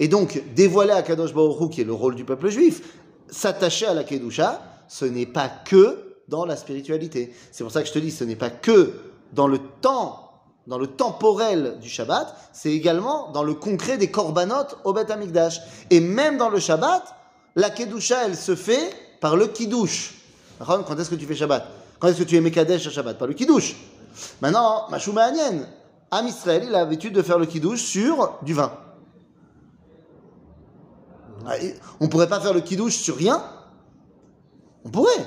[0.00, 2.82] Et donc, dévoiler à Kadosh Baruch qui est le rôle du peuple juif,
[3.28, 7.32] s'attacher à la Kedusha, ce n'est pas que dans la spiritualité.
[7.52, 8.92] C'est pour ça que je te dis, ce n'est pas que
[9.34, 10.30] dans le temps,
[10.66, 15.60] dans le temporel du Shabbat, c'est également dans le concret des korbanot au Beth Amikdash.
[15.90, 17.02] Et même dans le Shabbat,
[17.56, 20.14] la Kedusha, elle se fait par le Kiddush.
[20.58, 21.66] Quand est-ce que tu fais Shabbat?
[21.98, 23.18] Quand est-ce que tu es Mekadesh à Shabbat?
[23.18, 23.76] Par le Kiddush.
[24.40, 25.66] Maintenant, Mashou Ma'anien,
[26.10, 28.72] Am Israël, il a l'habitude de faire le Kiddush sur du vin.
[31.46, 31.54] Ah,
[32.00, 33.42] On pourrait pas faire le Kiddush sur rien?
[34.84, 35.26] On pourrait.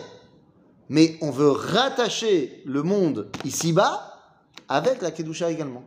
[0.90, 4.14] Mais on veut rattacher le monde ici-bas
[4.70, 5.84] avec la Kedusha également.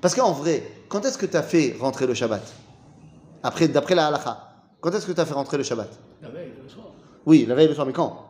[0.00, 2.42] Parce qu'en vrai, quand est-ce que tu as fait rentrer le Shabbat?
[3.42, 4.38] Après, D'après la halakha,
[4.80, 5.88] quand est-ce que tu as fait rentrer le Shabbat?
[6.22, 6.86] La veille, le soir.
[7.24, 8.28] Oui, la veille le soir, mais quand?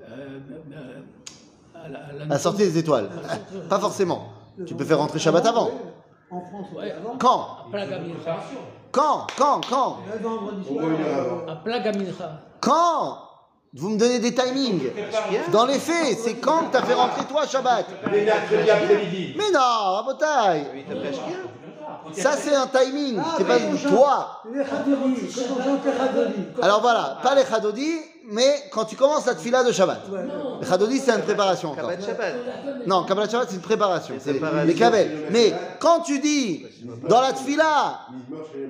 [0.00, 0.38] Euh,
[0.72, 1.00] euh,
[1.74, 3.10] à la, à la À la sortie des étoiles.
[3.68, 4.28] Pas forcément.
[4.66, 5.70] Tu peux faire rentrer Shabbat avant.
[6.30, 6.92] En France, Ouais.
[6.92, 7.16] avant.
[7.18, 7.46] Quand?
[7.66, 8.38] Après la gamincha.
[8.92, 9.26] Quand?
[9.36, 9.60] Quand?
[9.68, 9.98] Quand?
[11.82, 12.40] Gamincha.
[12.60, 13.18] Quand?
[13.72, 14.90] Vous me donnez des timings.
[15.52, 17.86] Dans les faits, c'est quand que tu as fait rentrer toi Shabbat.
[18.10, 18.24] Mais
[19.52, 21.36] non, t'as fait chier.
[22.12, 23.20] Ça, c'est un timing.
[23.20, 24.42] Ah, C'est pas on chante- toi.
[26.62, 27.92] Alors voilà, pas les Khadodi,
[28.30, 30.00] mais quand tu commences la tefila de Shabbat.
[30.60, 31.90] Les Khadodi, c'est une préparation encore.
[31.90, 32.34] Kabbat Shabbat.
[32.86, 34.14] Non, Kabbalah Shabbat, c'est une préparation.
[34.18, 34.32] C'est
[34.64, 35.26] les, Kabel.
[35.30, 36.64] Mais quand tu dis
[37.08, 38.00] dans la tefila,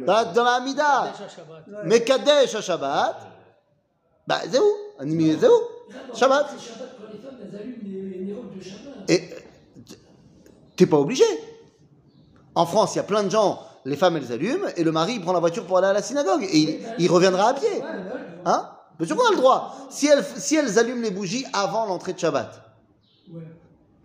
[0.06, 1.12] dans la, Hamida.
[1.84, 3.16] Mekadesh à Shabbat,
[4.30, 6.46] bah, c'est où Animi, C'est où Shabbat.
[9.08, 9.22] Et
[10.76, 11.24] t'es pas obligé.
[12.54, 15.14] En France, il y a plein de gens, les femmes elles allument, et le mari
[15.14, 17.82] il prend la voiture pour aller à la synagogue, et il, il reviendra à pied.
[18.44, 18.70] Hein?
[19.04, 19.74] Sûr qu'on a le droit.
[19.90, 22.52] Si elles, si elles allument les bougies avant l'entrée de Shabbat.
[23.32, 23.40] Ouais.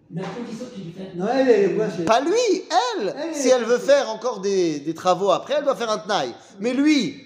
[0.09, 1.15] Mais à condition qu'il fait.
[1.15, 2.05] Non, elle, elle.
[2.05, 2.63] Pas lui,
[2.97, 3.15] elle.
[3.15, 6.33] Elle, Si elle veut faire encore des, des travaux après, elle doit faire un tnaï.
[6.59, 7.21] Mais lui,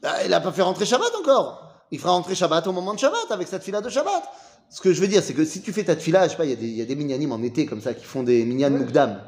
[0.00, 1.67] bah, il n'a pas fait rentrer Shabbat encore.
[1.90, 4.22] Il fera rentrer Shabbat au moment de Shabbat, avec sa tefila de Shabbat.
[4.70, 6.44] Ce que je veux dire, c'est que si tu fais ta tefila, je sais pas,
[6.44, 8.22] il y a des, il y a des minyanim en été comme ça qui font
[8.22, 9.20] des minyan mukdam.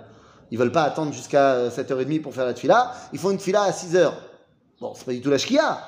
[0.51, 2.93] Ils veulent pas attendre jusqu'à 7h30 pour faire la tefila.
[3.13, 4.13] Ils font une tefila à 6h.
[4.81, 5.79] Bon, c'est pas du tout la shkia.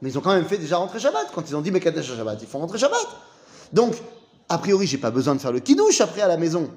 [0.00, 1.32] Mais ils ont quand même fait déjà rentrer Shabbat.
[1.34, 3.06] Quand ils ont dit Mekadesh à Shabbat, ils font rentrer Shabbat.
[3.72, 3.94] Donc,
[4.48, 6.70] a priori, j'ai pas besoin de faire le kiddush après à la maison.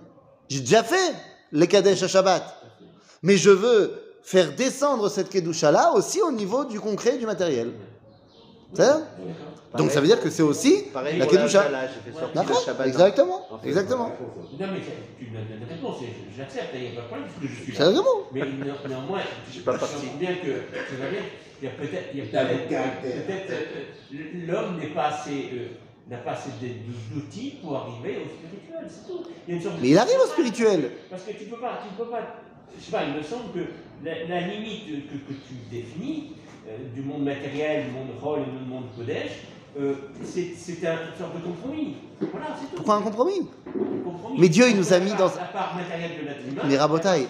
[0.49, 1.13] J'ai déjà fait
[1.53, 2.43] les Kadesh à Shabbat.
[3.23, 7.71] Mais je veux faire descendre cette Kedusha-là aussi au niveau du concret du matériel.
[8.73, 9.01] C'est ça
[9.77, 11.65] Donc ça veut dire que c'est aussi Pareil la Kedusha.
[11.69, 12.87] Le D'accord Shabbat.
[12.87, 13.47] Exactement.
[13.63, 14.09] Exactement.
[14.59, 14.79] Non, mais
[15.19, 15.97] tu me donnes une réponse,
[16.37, 17.89] j'accepte, il n'y a pas de problème, parce que je suis C'est là.
[17.89, 18.15] exactement.
[18.33, 20.07] Mais néan- néanmoins, je suis pas parti.
[20.19, 20.47] bien que,
[20.89, 21.21] tu vois bien,
[21.61, 23.25] il y a peut-être, peut-être, le caractère.
[23.27, 25.67] peut-être, euh, l'homme n'est pas assez, euh,
[26.09, 26.49] n'a pas assez
[27.13, 29.23] d'outils pour arriver au spirituel, c'est tout.
[29.47, 30.91] Il y a une sorte de- Mais il arrive au spirituel.
[31.09, 32.21] Parce que tu peux pas, tu peux pas,
[32.77, 33.59] je sais pas, il me semble que
[34.03, 36.33] la, la limite que, que tu définis
[36.95, 39.31] du monde matériel, du monde rôle et du monde Kodesh,
[39.79, 39.93] euh,
[40.23, 41.95] c'est un- une sorte de compromis.
[42.19, 42.75] Voilà, c'est.
[42.75, 43.47] Pourquoi un compromis.
[44.37, 46.61] Mais Dieu, il nous a mis dans- La part matérielle de l'être humain.
[46.65, 47.27] Mais Rabotaille,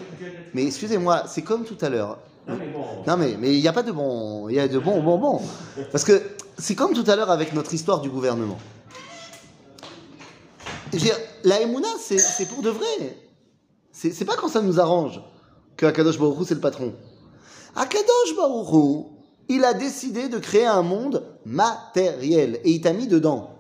[0.54, 2.18] Mais excusez-moi, c'est comme tout à l'heure.
[2.48, 2.84] Non, mais bon.
[3.08, 5.42] Non mais mais il n'y a pas de bon, il y a de bons bonbons.
[5.92, 6.22] Parce que
[6.58, 8.58] c'est comme tout à l'heure avec notre histoire du gouvernement.
[10.92, 13.16] Dire, la Emouna, c'est pour de vrai.
[13.94, 15.22] C'est pas quand ça nous arrange
[15.78, 16.94] que Akadosh c'est le patron.
[17.76, 19.06] Akadosh Baruch Hu,
[19.52, 23.52] il a décidé de créer un monde matériel et il t'a mis dedans.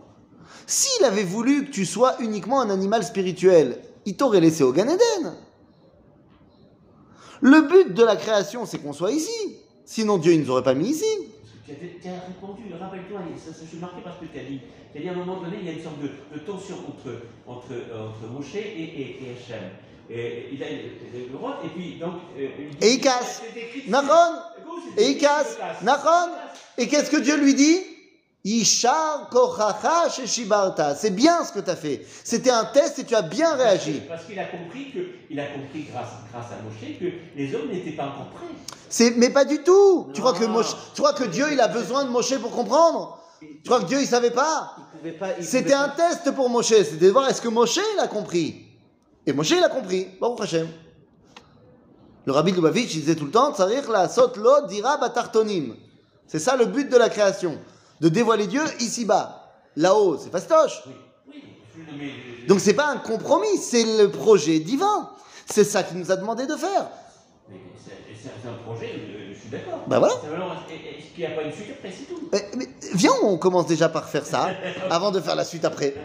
[0.65, 4.87] S'il avait voulu que tu sois uniquement un animal spirituel, il t'aurait laissé au Gan
[4.87, 5.33] Eden.
[7.41, 9.57] Le but de la création, c'est qu'on soit ici.
[9.83, 11.05] Sinon, Dieu, ne nous aurait pas mis ici.
[11.65, 11.73] Tu
[12.07, 14.59] as, répondu, rappelle-toi, je suis marqué par ce que tu as dit.
[14.93, 17.21] Tu as dit à un moment donné, il y a une sorte de, tension entre,
[17.47, 19.63] entre, euh, entre Moshe et, et, et Hachem.
[20.09, 22.13] Et, il a roi, et puis donc.
[22.37, 22.47] euh,
[22.81, 23.41] Et il casse.
[24.97, 25.57] Et il casse.
[26.77, 27.79] Et qu'est-ce que Dieu lui dit?
[28.43, 30.95] Ishar kochacha sheshibarta.
[30.95, 32.05] C'est bien ce que tu as fait.
[32.23, 34.01] C'était un test et tu as bien réagi.
[34.07, 37.05] Parce qu'il a compris que, il a compris grâce, grâce à Moshe que
[37.37, 38.47] les hommes n'étaient pas encore prêts.
[38.89, 40.07] C'est, mais pas du tout.
[40.13, 40.43] Tu crois que.
[40.45, 43.19] Moshe- tu crois que Dieu, il a besoin de Moshe pour comprendre?
[43.39, 44.75] Tu crois que Dieu, il savait pas?
[44.77, 45.27] Il pouvait pas.
[45.37, 46.67] il C'était un pas- test pour Moshe.
[46.69, 48.65] C'était de voir est-ce que Moshe, il a compris?
[49.27, 50.07] Et Moshe, il a compris.
[50.19, 50.67] Baruch Hashem.
[52.25, 55.75] Le rabbi Lubavitch, disait tout le temps, Tsarir la sot lo dira batartonim.
[56.27, 57.57] C'est ça le but de la création.
[57.99, 59.51] De dévoiler Dieu ici-bas.
[59.75, 60.83] Là-haut, c'est fastoche.
[62.47, 65.09] Donc c'est pas un compromis, c'est le projet divin.
[65.45, 66.87] C'est ça qu'il nous a demandé de faire.
[67.49, 68.89] c'est un projet,
[69.33, 69.83] je suis d'accord.
[69.87, 70.13] Bah voilà.
[70.13, 72.29] Est-ce qu'il n'y a pas une suite après, c'est tout?
[72.31, 74.49] Mais, mais viens, on commence déjà par faire ça,
[74.89, 75.95] avant de faire la suite après.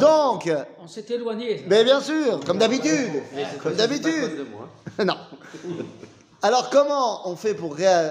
[0.00, 0.50] Donc,
[0.82, 1.64] On s'est éloigné.
[1.68, 3.22] mais bien sûr, comme d'habitude,
[3.62, 4.46] comme d'habitude.
[5.04, 5.16] non.
[6.42, 8.10] Alors comment on fait pour euh,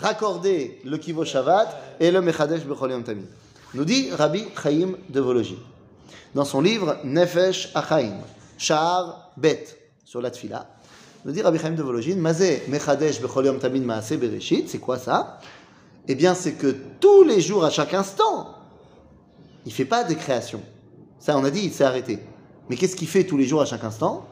[0.00, 1.68] raccorder le Kivo Shabbat
[2.00, 3.26] et le Mechadesh Bechol Yom Tamid
[3.74, 5.56] Nous dit Rabbi Chaim de Volojin
[6.34, 8.14] dans son livre Nefesh Achaim,
[8.58, 9.64] Sha'ar Bet,
[10.04, 10.66] sur la Tfila.
[11.26, 14.98] Nous dit Rabbi Chaim de Volojin, Mazé Mechadesh Bechol Yom Tamid Maase Bereshit, c'est quoi
[14.98, 15.38] ça?
[16.08, 18.55] Eh bien c'est que tous les jours, à chaque instant,
[19.66, 20.62] il fait pas des créations.
[21.18, 22.18] Ça on a dit, il s'est arrêté.
[22.70, 24.26] Mais qu'est-ce qu'il fait tous les jours, à chaque instant?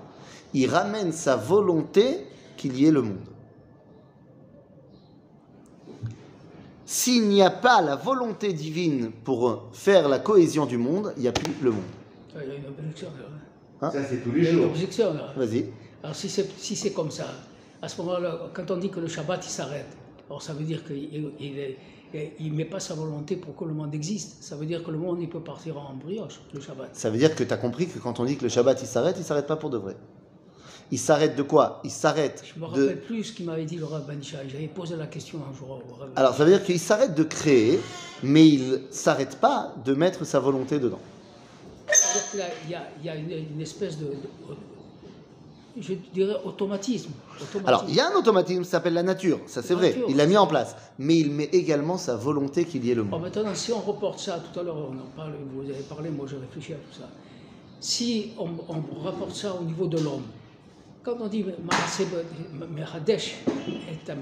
[0.55, 3.19] Il ramène sa volonté qu'il y ait le monde.
[6.87, 11.29] S'il n'y a pas la volonté divine pour faire la cohésion du monde, il n'y
[11.29, 11.81] a plus le monde.
[12.35, 13.09] Il y a une objection
[13.81, 13.91] là.
[13.91, 14.67] Ça, c'est tous Il les y a une jours.
[14.71, 15.15] objection.
[15.37, 15.67] Vas-y.
[16.03, 17.27] Alors si c'est si c'est comme ça,
[17.81, 19.87] à ce moment-là, quand on dit que le Shabbat il s'arrête,
[20.29, 21.77] alors ça veut dire qu'il il,
[22.41, 24.43] ne met pas sa volonté pour que le monde existe.
[24.43, 26.91] Ça veut dire que le monde il peut partir en brioche, le Shabbat.
[26.95, 28.87] Ça veut dire que tu as compris que quand on dit que le Shabbat il
[28.87, 29.97] s'arrête, il s'arrête pas pour de vrai.
[30.91, 31.81] Il s'arrête de quoi?
[31.83, 32.71] Il s'arrête Je me de.
[32.71, 34.37] rappelle plus ce qu'il m'avait dit le Rav Shai.
[34.49, 35.83] J'avais posé la question un jour au.
[36.15, 37.81] Alors ça veut dire qu'il s'arrête de créer,
[38.23, 41.01] mais il s'arrête pas de mettre sa volonté dedans.
[42.35, 44.13] Il y a, il y a une, une espèce de, de-
[45.81, 47.11] je dirais automatisme.
[47.35, 47.63] automatisme.
[47.69, 50.07] Alors il y a un automatisme qui s'appelle la nature, ça c'est vrai, Nature.
[50.09, 53.03] il l'a mis en place, mais il met également sa volonté qu'il y ait le
[53.03, 53.23] Bon, monde.
[53.23, 56.27] maintenant, si on reporte ça, tout à l'heure, on en parle, vous avez parlé, moi
[56.29, 57.09] j'ai réfléchi à tout ça.
[57.81, 60.23] Si on, on rapporte ça au niveau de l'homme,
[61.03, 61.45] quand on dit
[62.75, 63.35] Mechadesh
[63.91, 64.17] est un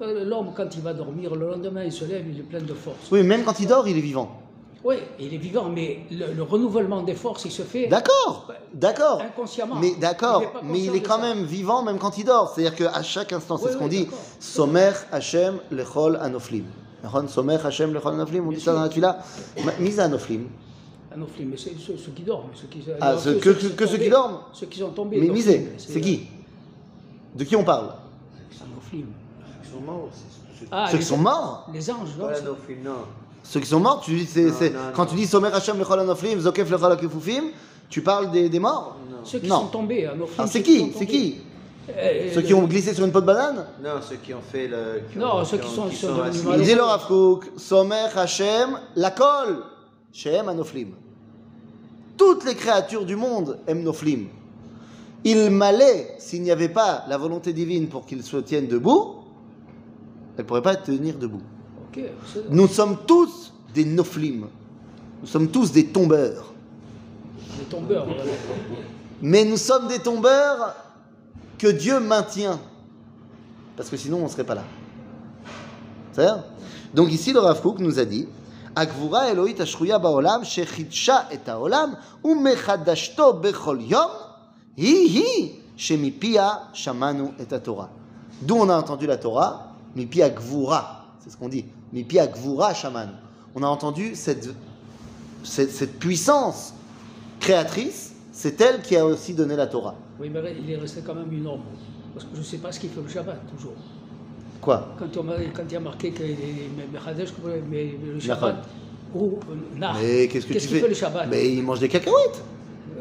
[0.00, 2.74] euh, l'homme, quand il va dormir, le lendemain, il se lève, il est plein de
[2.74, 3.10] force.
[3.10, 4.40] Oui, même quand il dort, il est vivant.
[4.84, 7.88] Oui, il est vivant, mais le, renouvellement des forces, il se fait.
[7.88, 9.20] D'accord, euh, d'accord.
[9.20, 9.74] Inconsciemment.
[9.80, 12.52] Mais d'accord, mais il est quand même vivant, même quand il dort.
[12.54, 14.08] C'est-à-dire qu'à chaque instant, c'est ce qu'on dit.
[14.38, 16.64] Somer Hashem lechol anoflim.
[17.26, 18.46] Somer Hashem lechol anoflim.
[18.46, 19.18] On dit ça dans la tuila.
[19.80, 20.46] Mise anoflim.
[21.12, 22.50] Anoflim, mais c'est ceux, qui dorment.
[22.54, 25.18] Ceux qui, ah, que, ceux, qui dorment Ceux qui sont tombés.
[25.20, 26.28] Mais misé, c'est qui
[27.34, 27.94] De qui on parle
[28.60, 29.06] Anoflim.
[29.42, 30.08] Ceux qui sont morts.
[30.70, 32.26] Ah, ceux qui sont morts Les anges, non,
[32.84, 32.96] non
[33.50, 35.10] ceux qui sont morts, tu dis, c'est, Non, c'est- non, quand non.
[35.10, 37.44] tu dis Somer Hashem lechol anoflim, Zokef lechol akefufim,
[37.88, 39.60] tu parles des, des morts Ceux qui Non.
[39.60, 40.04] sont tombés.
[40.04, 41.36] à Noflim, Alors ceux c'est qui qui sont C'est qui
[41.90, 44.68] Euh, Ceux qui ont glissé sur une peau de banane Non, ceux qui ont fait
[44.68, 45.00] le.
[45.10, 46.44] qui Non, ont- ceux qui ont- sont sur assis.
[46.44, 49.62] le- Il dit le Rav Kook, Somer Hashem, la colle,
[50.12, 50.88] Shem Anoflim.
[52.18, 54.26] Toutes les créatures du monde aiment Noflim.
[55.24, 59.14] Il m'allait, s'il n'y avait pas la volonté divine pour qu'ils se tiennent debout,
[60.36, 61.40] elles ne pourraient pas tenir debout.
[62.50, 64.46] Nous sommes tous des Noflim.
[65.20, 66.52] Nous sommes tous des tombeurs.
[67.58, 68.04] les tombeurs.
[68.04, 68.22] voilà.
[69.20, 70.74] Mais nous sommes des tombeurs
[71.58, 72.60] que Dieu maintient.
[73.76, 74.64] Parce que sinon, on ne serait pas là.
[76.12, 76.28] C'est
[76.94, 78.28] Donc ici, le Rav Kook nous a dit
[78.74, 84.10] Akvura Elohit ashruya ba'olam shechitsha et ha'olam umechadashto bechol yom
[84.76, 87.90] hi hi shemipia shamanu et Torah.
[88.42, 91.64] D'où on a entendu la Torah Mipia Gvura, c'est ce qu'on dit.
[91.92, 93.12] Mipia Gvura shamanu.
[93.54, 94.48] On a entendu cette,
[95.42, 96.74] cette, cette puissance
[97.40, 99.94] créatrice, c'est elle qui a aussi donné la Torah.
[100.20, 101.64] Oui, mais il est resté quand même une ombre.
[102.14, 103.74] Parce que je ne sais pas ce qu'il fait le Shabbat, toujours.
[104.60, 108.20] Quoi Quand, on m'a- quand il y a marqué que le.
[108.20, 108.64] Shabbat,
[109.14, 109.38] ou
[110.02, 111.28] Mais qu'est-ce que tu fais fait le Shabbat?
[111.30, 112.42] Mais il mange des cacahuètes.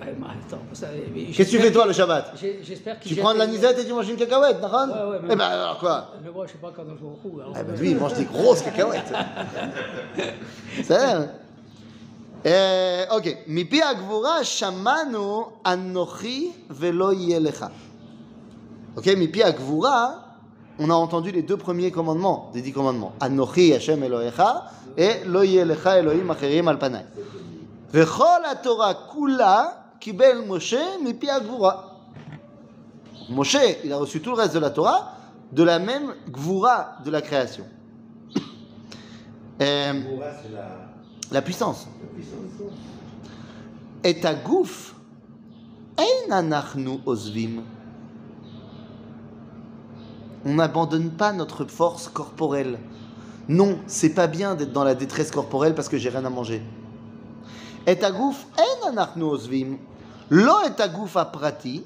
[0.01, 0.87] Attends, ça-
[1.33, 3.85] Qu'est-ce que tu fais toi le Shabbat J'espère qu'il Tu prends de les- l'anisette et
[3.85, 6.51] tu manges une cacahuète, Naran Ouais, ouais, mais- Eh ben alors quoi Mais moi, je
[6.51, 9.11] ne sais pas quand je alors, Ah euh, lui, il mange des grosses cacahuètes.
[10.83, 11.29] C'est vrai.
[12.45, 13.37] Euh, ok.
[13.47, 17.71] Mipi agvura shamanu anochi velo yelecha.
[18.95, 20.23] Ok, mipi agvura,
[20.79, 23.13] on a entendu les deux premiers commandements des dix commandements.
[23.19, 27.05] Anochi Hashem Elohecha et lo yelecha Elohim acherim al panay.
[27.91, 31.95] Vechol Torah kula kibel Moshe mipi agvura.
[33.29, 35.17] Moshe, il a reçu tout le reste de la Torah
[35.51, 37.65] de la même gvura de la création.
[39.61, 39.93] Euh,
[40.43, 40.67] c'est la,
[41.31, 41.87] la puissance.
[42.01, 42.73] la puissance.
[44.03, 44.95] Et à gouf,
[47.05, 47.63] osvim.
[50.45, 52.79] On n'abandonne pas notre force corporelle.
[53.49, 56.61] Non, c'est pas bien d'être dans la détresse corporelle parce que j'ai rien à manger.
[57.87, 57.97] Ein
[58.85, 59.77] anachnu osvim.
[60.29, 61.85] Lo et à gouf aprati,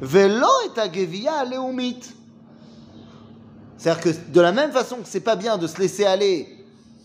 [0.00, 2.00] velo et à gevia leumit.
[3.76, 6.48] C'est-à-dire que de la même façon que c'est pas bien de se laisser aller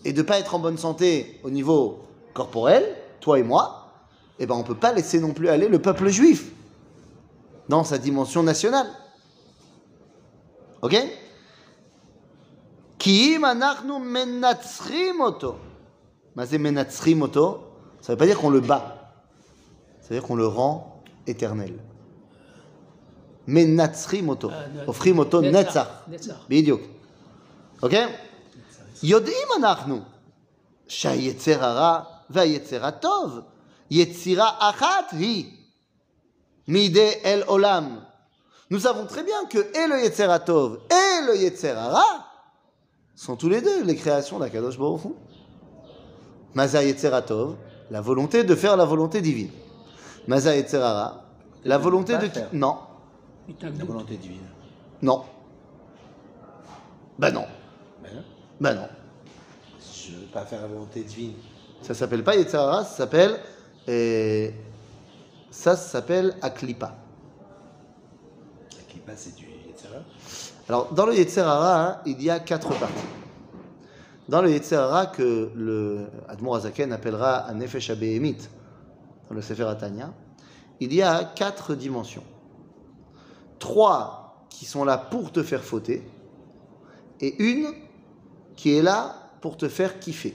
[0.04, 2.00] et de pas être en bonne santé au niveau
[2.34, 3.92] corporel, toi et moi,
[4.40, 6.50] eh ben on peut pas laisser non plus aller le peuple juif
[7.68, 8.88] dans sa dimension nationale.
[10.82, 10.96] Ok?
[12.98, 13.38] C'est
[16.58, 17.65] menatzrim oto,
[18.05, 19.13] ça veut pas dire qu'on le bat.
[20.01, 21.73] Ça veut dire qu'on le rend éternel.
[23.47, 24.49] Menatzrim oto.
[24.51, 26.07] Ah, ne- Offrim oto Netzach, netzach.
[26.07, 26.47] Netzach.
[26.49, 26.81] בדיוק.
[27.83, 28.15] אוקיי?
[29.03, 29.99] יודעים אנחנו
[30.87, 33.39] שהיצר הרע והיצר הטוב,
[33.91, 35.45] יצירה אחת היא
[36.67, 37.99] מידי אל עולם.
[38.71, 42.25] Nous savons très bien que et le Yetzer HaTov et le Yetzer Hara
[43.15, 45.09] sont tous les deux les créations d'Akadosh Baruch Hu.
[46.53, 47.57] Maza Yetzer HaTov,
[47.90, 49.50] la volonté de faire la volonté divine.
[50.26, 51.22] Maza Hara,
[51.64, 52.26] la volonté de...
[52.28, 52.48] faire.
[52.52, 52.78] Non,
[53.62, 54.40] La volonté divine.
[55.02, 55.22] non.
[57.18, 57.46] Bah non,
[58.02, 58.22] Ben non.
[58.60, 58.88] bah non.
[59.80, 61.32] Je ne veux pas faire la volonté divine.
[61.80, 63.38] Ça s'appelle pas Yetzirah, ça s'appelle.
[63.88, 64.50] euh,
[65.50, 66.94] ça s'appelle Aklipa.
[68.76, 70.02] La clipa, c'est du Yetzirah.
[70.68, 72.94] Alors, dans le Yetzirah, hein, il y a quatre parties.
[74.28, 78.38] Dans le Yetzirah, que le Admor Azaken appellera un Nefesh Abehemit,
[79.28, 80.12] dans le Sefer Atanya,
[80.80, 82.24] il y a quatre dimensions.
[83.58, 86.02] Trois qui sont là pour te faire fauter,
[87.20, 87.68] et une
[88.56, 90.34] qui est là pour te faire kiffer.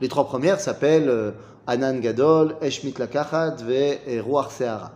[0.00, 1.32] Les trois premières s'appellent euh,
[1.66, 3.56] Anan Gadol, Eshmit Lakachat
[4.06, 4.92] et Ruach Seara.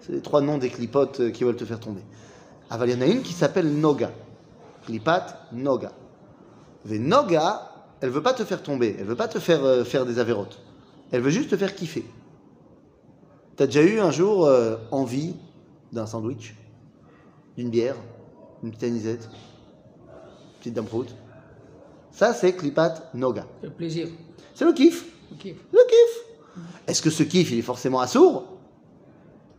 [0.00, 2.02] C'est les trois noms des clipotes euh, qui veulent te faire tomber.
[2.70, 4.10] Ah, il y en a une qui s'appelle Noga.
[4.84, 5.92] Clipat, Noga.
[6.84, 10.06] Mais Noga, elle veut pas te faire tomber, elle veut pas te faire euh, faire
[10.06, 10.60] des avérotes.
[11.10, 12.04] Elle veut juste te faire kiffer.
[13.56, 15.34] T'as déjà eu un jour euh, envie
[15.92, 16.54] d'un sandwich,
[17.56, 17.96] d'une bière,
[18.62, 21.14] d'une petite anisette, une petite dame prout?
[22.10, 23.46] Ça, c'est Clipat Noga.
[23.62, 24.08] le plaisir.
[24.54, 25.04] C'est le kiff.
[25.32, 25.44] Ok.
[25.44, 26.62] Le kiff.
[26.86, 28.44] Est-ce que ce kiff, il est forcément assourd?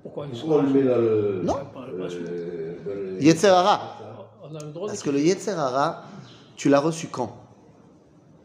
[0.03, 1.41] Pourquoi ils Pourquoi on le met dans le.
[1.43, 1.55] Non.
[1.88, 3.97] Le euh, dans le- Yetzer Hara.
[4.43, 6.03] On a le droit Parce que le Yetzer Hara,
[6.55, 7.36] tu l'as reçu quand?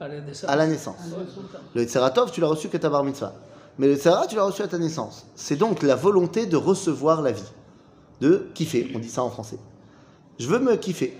[0.00, 0.50] À la naissance.
[0.50, 0.96] À la naissance.
[1.74, 3.32] Le Yetzer Hatov, tu l'as reçu que ta bar mitzvah.
[3.78, 5.26] Mais le Yetzer Hara, tu l'as reçu à ta naissance.
[5.34, 7.42] C'est donc la volonté de recevoir la vie.
[8.20, 9.58] De kiffer, on dit ça en français.
[10.38, 11.16] Je veux me kiffer.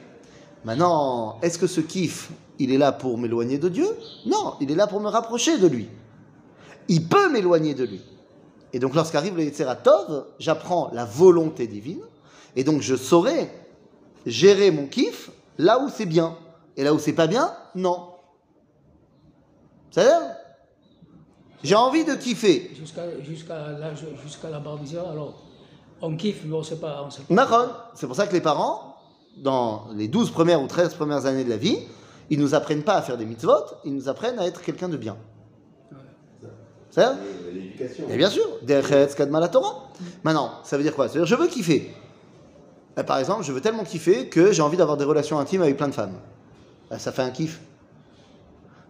[0.65, 3.87] Maintenant, est-ce que ce kiff, il est là pour m'éloigner de Dieu?
[4.27, 5.89] Non, il est là pour me rapprocher de lui.
[6.89, 8.01] Il peut m'éloigner de lui.
[8.73, 12.01] Et donc lorsqu'arrive le Yetzirah Tov, j'apprends la volonté divine,
[12.57, 13.51] et donc je saurai
[14.27, 16.37] gérer mon kiff là où c'est bien.
[16.77, 18.09] Et là où c'est pas bien, non.
[19.91, 20.35] C'est-à-dire
[21.63, 22.71] J'ai envie de kiffer.
[22.75, 25.43] Jusqu'à jusqu'à l'âge, jusqu'à la bar mitzvah, alors
[26.03, 27.09] on kiffe, mais on ne sait pas.
[27.29, 27.93] Pas.
[27.95, 28.97] C'est pour ça que les parents,
[29.37, 31.79] dans les 12 premières ou 13 premières années de la vie,
[32.31, 33.53] ils nous apprennent pas à faire des mitzvot,
[33.85, 35.17] ils nous apprennent à être quelqu'un de bien.
[36.91, 37.17] C'est ça
[37.53, 38.05] L'éducation.
[38.09, 38.45] Et bien sûr,
[39.17, 39.89] Kadma la Torah.
[40.23, 41.09] Maintenant, ça veut dire quoi?
[41.09, 41.95] Ça veut dire je veux kiffer.
[42.97, 45.77] Bah, par exemple, je veux tellement kiffer que j'ai envie d'avoir des relations intimes avec
[45.77, 46.19] plein de femmes.
[46.91, 47.61] Bah, ça fait un kiff.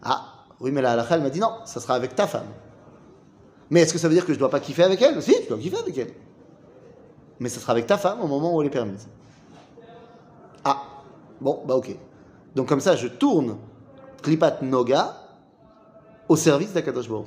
[0.03, 0.25] Ah,
[0.61, 2.49] oui, mais la halakha, elle m'a dit non, ça sera avec ta femme.
[3.71, 5.21] Mais est-ce que ça veut dire que je ne dois pas kiffer avec elle?
[5.23, 6.13] Si, tu dois kiffer avec elle.
[7.41, 9.09] Mais ça sera avec ta femme au moment où elle est permise.
[10.65, 10.83] Ah,
[11.41, 11.97] bon, bah ok.
[12.55, 13.57] Donc comme ça, je tourne
[14.23, 15.17] Klipat Noga
[16.29, 17.27] au service d'Akadosh Baruch.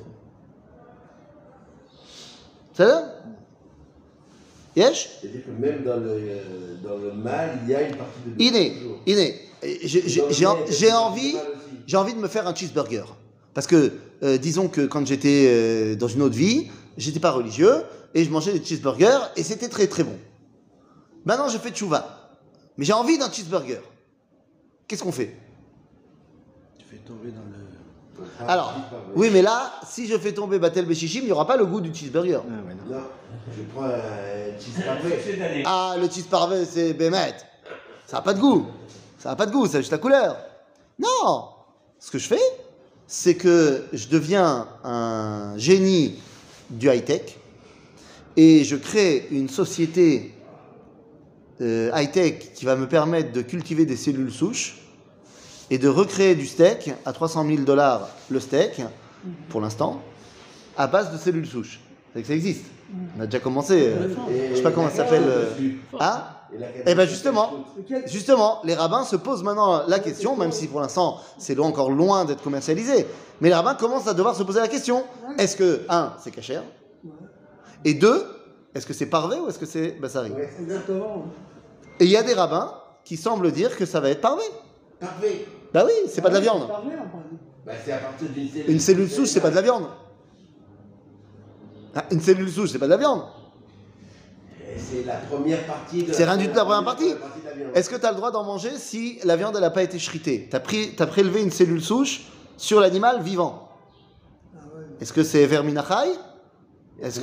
[2.72, 3.14] C'est ça
[5.20, 8.42] c'est-à-dire que même dans le, euh, dans le mal, il y a une partie de
[8.42, 9.00] Iné, toujours.
[9.06, 9.34] Iné.
[9.84, 11.36] J'ai- envie,
[11.86, 13.04] j'ai envie de me faire un cheeseburger.
[13.54, 17.82] Parce que, euh, disons que quand j'étais euh, dans une autre vie, j'étais pas religieux
[18.14, 20.16] et je mangeais des cheeseburgers et c'était très très bon.
[21.24, 22.38] Maintenant, je fais tchouva.
[22.76, 23.80] Mais j'ai envie d'un cheeseburger.
[24.86, 25.34] Qu'est-ce qu'on fait?
[26.78, 27.67] Tu fais tomber dans le.
[28.46, 28.74] Alors,
[29.14, 31.80] oui, mais là, si je fais tomber Batel Beshichim, il n'y aura pas le goût
[31.80, 32.40] du cheeseburger.
[32.44, 32.96] Ah non.
[32.96, 33.02] Non,
[33.56, 35.62] je prends un cheese d'aller.
[35.66, 37.34] Ah, le cheese parfait, c'est bémet.
[38.06, 38.66] Ça n'a pas de goût.
[39.18, 40.36] Ça n'a pas de goût, c'est juste la couleur.
[40.98, 41.48] Non
[41.98, 42.40] Ce que je fais,
[43.06, 46.18] c'est que je deviens un génie
[46.70, 47.36] du high-tech
[48.36, 50.34] et je crée une société
[51.60, 54.76] euh, high-tech qui va me permettre de cultiver des cellules souches
[55.70, 58.80] et de recréer du steak à 300 000 dollars le steak,
[59.48, 60.00] pour l'instant,
[60.76, 61.80] à base de cellules souches.
[62.14, 62.64] C'est que ça existe.
[63.18, 63.92] On a déjà commencé.
[63.94, 65.24] euh, Et je sais pas comment ça s'appelle.
[65.26, 65.50] euh.
[66.00, 66.22] Hein
[66.54, 66.56] Et
[66.86, 67.64] Eh ben justement,
[68.06, 72.24] justement, les rabbins se posent maintenant la question, même si pour l'instant c'est encore loin
[72.24, 73.06] d'être commercialisé,
[73.42, 75.04] mais les rabbins commencent à devoir se poser la question
[75.38, 76.62] est-ce que, un, c'est cachère
[77.84, 78.24] Et deux,
[78.74, 80.32] est-ce que c'est parvé ou est-ce que c'est bassari.
[82.00, 82.72] Et il y a des rabbins
[83.04, 84.42] qui semblent dire que ça va être parvé.
[84.98, 85.46] Parfait.
[85.72, 86.66] Bah oui, c'est pas de la viande.
[87.66, 88.70] Bah, c'est à partir d'une cellule.
[88.70, 89.84] Une cellule souche, c'est pas de la viande.
[91.94, 93.22] Ah, Une cellule souche, c'est pas de la viande.
[94.76, 97.14] C'est la première partie de C'est rien du tout la première partie.
[97.74, 99.98] Est-ce que tu as le droit d'en manger si la viande elle n'a pas été
[99.98, 102.22] shritée Tu as, prélevé une cellule souche
[102.56, 103.68] sur l'animal vivant.
[104.54, 104.84] Ah ouais.
[105.00, 106.12] Est-ce que c'est verminachai
[107.02, 107.18] Est-ce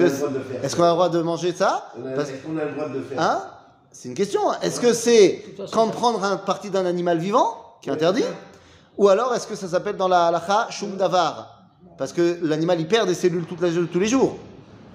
[0.75, 1.91] qu'on a le droit de manger ça?
[1.97, 3.43] On a- Parce- Est-ce qu'on a le droit de le faire Hein?
[3.91, 4.41] C'est une question.
[4.61, 7.64] Est-ce que c'est quand prendre un partie d'un animal vivant?
[7.91, 8.23] Interdit
[8.97, 11.65] Ou alors est-ce que ça s'appelle dans la halacha shum davar
[11.97, 14.37] Parce que l'animal il perd des cellules toute la- tous les jours.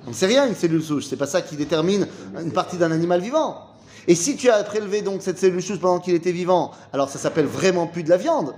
[0.06, 1.04] On ne sait rien une cellule souche.
[1.06, 2.06] C'est pas ça qui détermine
[2.40, 3.66] une partie d'un animal vivant.
[4.08, 7.18] Et si tu as prélevé donc cette cellule souche pendant qu'il était vivant, alors ça
[7.18, 8.54] s'appelle vraiment plus de la viande.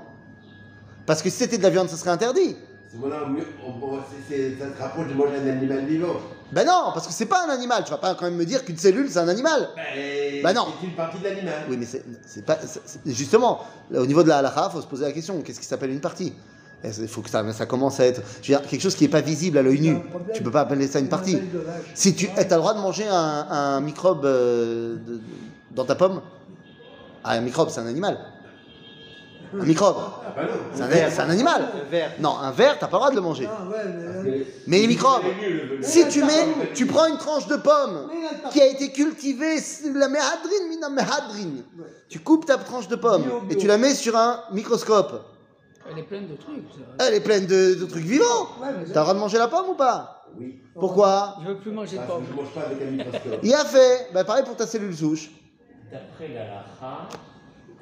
[1.05, 2.57] Parce que si c'était de la viande, ça serait interdit.
[6.53, 7.83] Ben non, parce que c'est pas un animal.
[7.85, 9.71] Tu vas pas quand même me dire qu'une cellule c'est un animal.
[9.75, 10.67] Ben, Bah non.
[10.81, 11.55] C'est une partie de l'animal.
[11.69, 12.59] Oui, mais c'est c'est pas.
[13.07, 15.67] justement, là, au niveau de la halakha, il faut se poser la question qu'est-ce qui
[15.67, 16.33] s'appelle une partie?
[16.85, 18.23] Il faut que ça, ça commence à être.
[18.43, 19.99] Je veux dire, quelque chose qui n'est pas visible à l'œil nu.
[20.35, 21.39] Tu peux pas appeler ça une partie.
[21.95, 25.21] Si tu as le droit de manger un, un microbe euh, de-
[25.71, 26.21] dans ta pomme,
[27.23, 28.19] ah, un microbe, c'est un animal.
[29.61, 30.43] Un microbe, Ah bah
[30.73, 31.69] c'est un, c'est un animal.
[32.21, 33.49] Non, un verre, t'as pas le droit de le manger.
[33.51, 34.81] Ah ouais, mais.
[34.81, 35.23] Les microbes,
[35.83, 38.09] si tu mets, tu prends une tranche de pomme
[38.51, 39.57] qui a été cultivée,
[39.95, 41.65] la mehadrine, mina mehadrine.
[42.09, 45.23] Tu coupes ta tranche de pomme et tu la mets sur un microscope.
[45.91, 46.65] Elle est pleine de trucs.
[46.73, 47.05] ça.
[47.07, 48.25] Elle est pleine de, de trucs vivants.
[48.63, 50.61] Ouais, T'as le droit de manger la pomme ou pas Oui.
[50.79, 52.25] Pourquoi Je veux plus manger de pommes.
[52.31, 53.41] je mange pas avec un microscope.
[53.43, 54.09] Il a fait.
[54.15, 55.31] Bah pareil pour ta cellule souche.
[55.91, 56.65] D'après la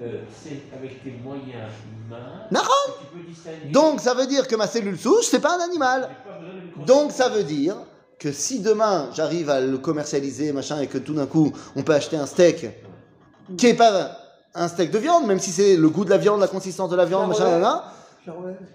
[0.03, 1.71] euh, c'est avec tes moyens
[2.07, 3.71] humains que tu peux distinguer.
[3.73, 6.09] Donc ça veut dire que ma cellule souche, c'est pas un animal.
[6.87, 7.77] Donc ça veut dire
[8.19, 11.95] que si demain j'arrive à le commercialiser, machin, et que tout d'un coup on peut
[11.95, 12.67] acheter un steak
[13.57, 14.17] qui est pas
[14.55, 16.97] un steak de viande, même si c'est le goût de la viande, la consistance de
[16.97, 17.93] la viande, machin, là,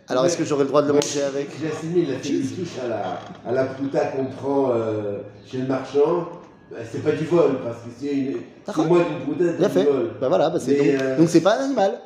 [0.07, 2.87] alors est-ce que j'aurais le droit de le manger avec J'assimile la cellule souche à
[2.87, 6.29] la, à la qu'on prend euh, chez le marchand.
[6.71, 8.37] Bah, c'est pas du vol, parce que c'est une.
[8.65, 9.81] C'est moins d'une pouta, Bien fait.
[9.81, 10.11] du vol.
[10.19, 11.99] Bah voilà, bah c'est donc euh, donc c'est pas un animal.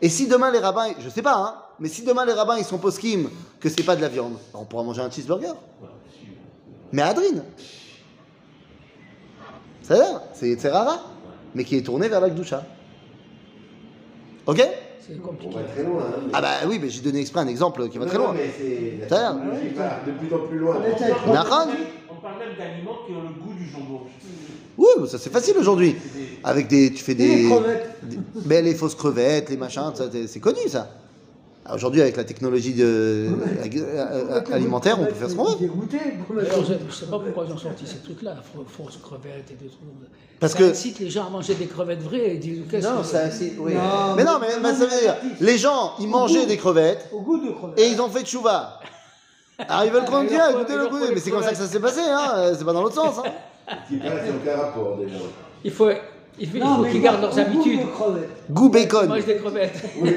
[0.00, 2.64] Et si demain les rabbins, je sais pas, hein, mais si demain les rabbins ils
[2.64, 3.28] sont poskim
[3.60, 5.52] que c'est pas de la viande, bah, on pourra manger un cheeseburger.
[6.90, 7.42] Mais Adrine,
[9.82, 11.00] ça a l'air, c'est c'est rara,
[11.54, 12.64] mais qui est tourné vers la Gdusha.
[14.46, 14.66] Ok?
[15.00, 15.54] C'est On compliqué.
[15.56, 16.02] va très loin.
[16.02, 18.18] Hein, mais- Ah bah oui, mais j'ai donné exprès un exemple qui va Non, très
[18.18, 18.34] non, loin.
[18.34, 19.08] mais c'est.
[19.08, 19.40] Ça a l'air.
[20.06, 20.76] de plus en plus loin.
[21.26, 21.34] On
[22.22, 24.00] parle même- d'aliments qui ont le goût du jambon.
[24.78, 25.96] Oui, mais ça c'est facile aujourd'hui.
[26.44, 27.90] Avec des, tu fais Et les des, crevettes.
[28.04, 30.88] des- ben, les fausses crevettes, les machins, ça, c'est connu ça.
[31.72, 35.56] Aujourd'hui avec la technologie de, euh, alimentaire, on peut faire ce qu'on veut.
[35.60, 39.78] Je ne sais pas pourquoi ils ont sorti ces trucs-là, fausses crevettes et des trucs.
[40.40, 43.02] Parce ça que- incite les gens à manger des crevettes vraies et disent qu'est-ce Non,
[43.02, 43.52] que ça incite.
[43.60, 43.74] Oui.
[43.74, 47.20] Non, Mais non, mais, mais ça veut dire, les gens, ils mangeaient des crevettes Au
[47.20, 47.78] goût de crevettes.
[47.78, 48.80] et ils ont fait tchouva.
[49.68, 51.66] Alors ils veulent qu'on dise, ah, écoutez le font mais c'est comme ça que ça
[51.66, 53.16] s'est passé, hein, euh, c'est pas dans l'autre sens.
[53.18, 53.30] Hein.
[54.56, 55.14] Rapport déjà.
[55.64, 55.88] Il faut,
[56.38, 57.80] il faut, il qu'ils gardent leurs habitudes.
[58.50, 59.08] Goût Ils bacon.
[59.08, 59.82] mangent des crevettes.
[60.00, 60.14] Oui.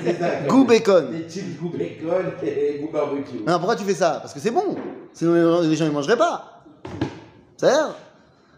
[0.48, 1.12] Goût bacon.
[1.12, 3.42] Des chips goût bacon et goût barbecue.
[3.46, 4.20] Mais non, pourquoi tu fais ça?
[4.22, 4.76] Parce que c'est bon.
[5.14, 6.64] Sinon les gens, les gens ils mangeraient pas.
[7.58, 7.96] Ça a l'air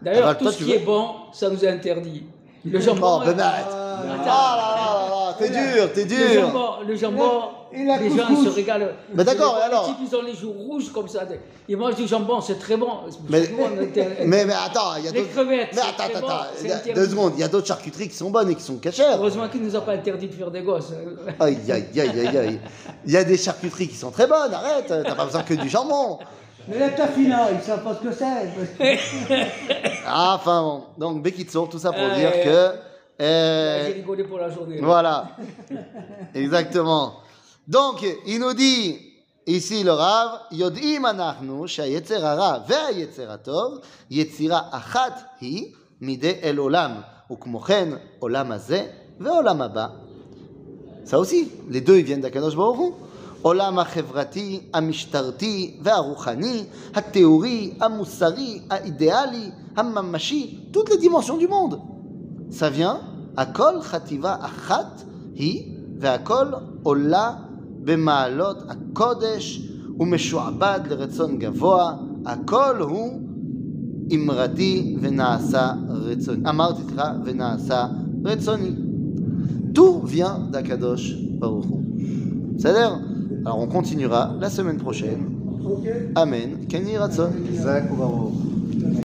[0.00, 2.24] D'ailleurs, Ah, tout toi, ce qui veux est bon, ça nous est interdit.
[2.64, 3.20] Le jambon.
[3.20, 3.66] Oh, ben euh, arrête.
[3.70, 6.40] Ah, là là là là t'es dur, t'es Le dur.
[6.40, 7.40] jambon, le jambon
[7.72, 8.88] Et la les gens se régalent.
[9.14, 11.20] Mais d'accord, Les et alors types, ils ont les joues rouges comme ça.
[11.68, 12.88] Ils mangent du jambon, c'est très bon.
[13.28, 13.42] Mais,
[14.24, 15.32] mais, mais attends, il y a Les d'autres.
[15.32, 17.32] crevettes, Mais attends, deux secondes.
[17.36, 19.16] Il y a d'autres charcuteries qui sont bonnes et qui sont cachères.
[19.18, 20.92] Heureusement qu'ils nous ont pas interdit de faire des gosses.
[21.40, 22.60] Aïe, aïe, aïe, aïe, aïe.
[23.06, 25.68] Il y a des charcuteries qui sont très bonnes, arrête, t'as pas besoin que du
[25.68, 26.18] jambon.
[26.67, 28.99] Mais la tafina, ils savent pas ce que c'est.
[30.05, 30.83] Ah, enfin bon.
[30.97, 32.71] Donc, Bekitso, tout ça pour Euh, dire que.
[33.21, 34.79] euh, J'ai rigolé pour la journée.
[34.81, 35.27] voilà.
[36.33, 37.15] Exactement.
[37.67, 38.97] Donc, il nous dit
[39.47, 43.79] ici le Rav, יודעים אנחנו שהיצר הרע והיצר הטוב
[44.11, 45.65] יצירה אחת היא
[46.01, 46.91] מידי אל עולם,
[47.31, 48.85] וכמו כן עולם הזה
[49.19, 49.87] ועולם הבא.
[51.05, 52.93] Ça aussi, les deux ils viennent d'Akadosh Baruch Hu.
[53.41, 56.63] עולם החברתי, המשטרתי והרוחני,
[56.95, 61.77] התיאורי, המוסרי, האידיאלי, הממשי, toutes les dimensions du monde.
[62.49, 62.97] Ça vient,
[63.37, 65.03] הכל חטיבה אחת
[65.35, 65.63] היא,
[65.99, 66.45] והכל
[66.83, 67.33] עולה
[67.83, 69.69] במעלות הקודש
[69.99, 71.93] ומשועבד לרצון גבוה,
[72.25, 73.21] הכל הוא
[74.15, 76.49] אמרתי ונעשה רצוני.
[76.49, 77.87] אמרתי לך ונעשה
[78.25, 78.71] רצוני.
[79.73, 81.79] Tout vient d'Akadosh Baruch Hu.
[82.59, 82.93] C'est-à-dire,
[83.44, 85.26] alors on continuera la semaine prochaine.
[86.14, 86.66] Amen.
[86.68, 86.96] Kenny.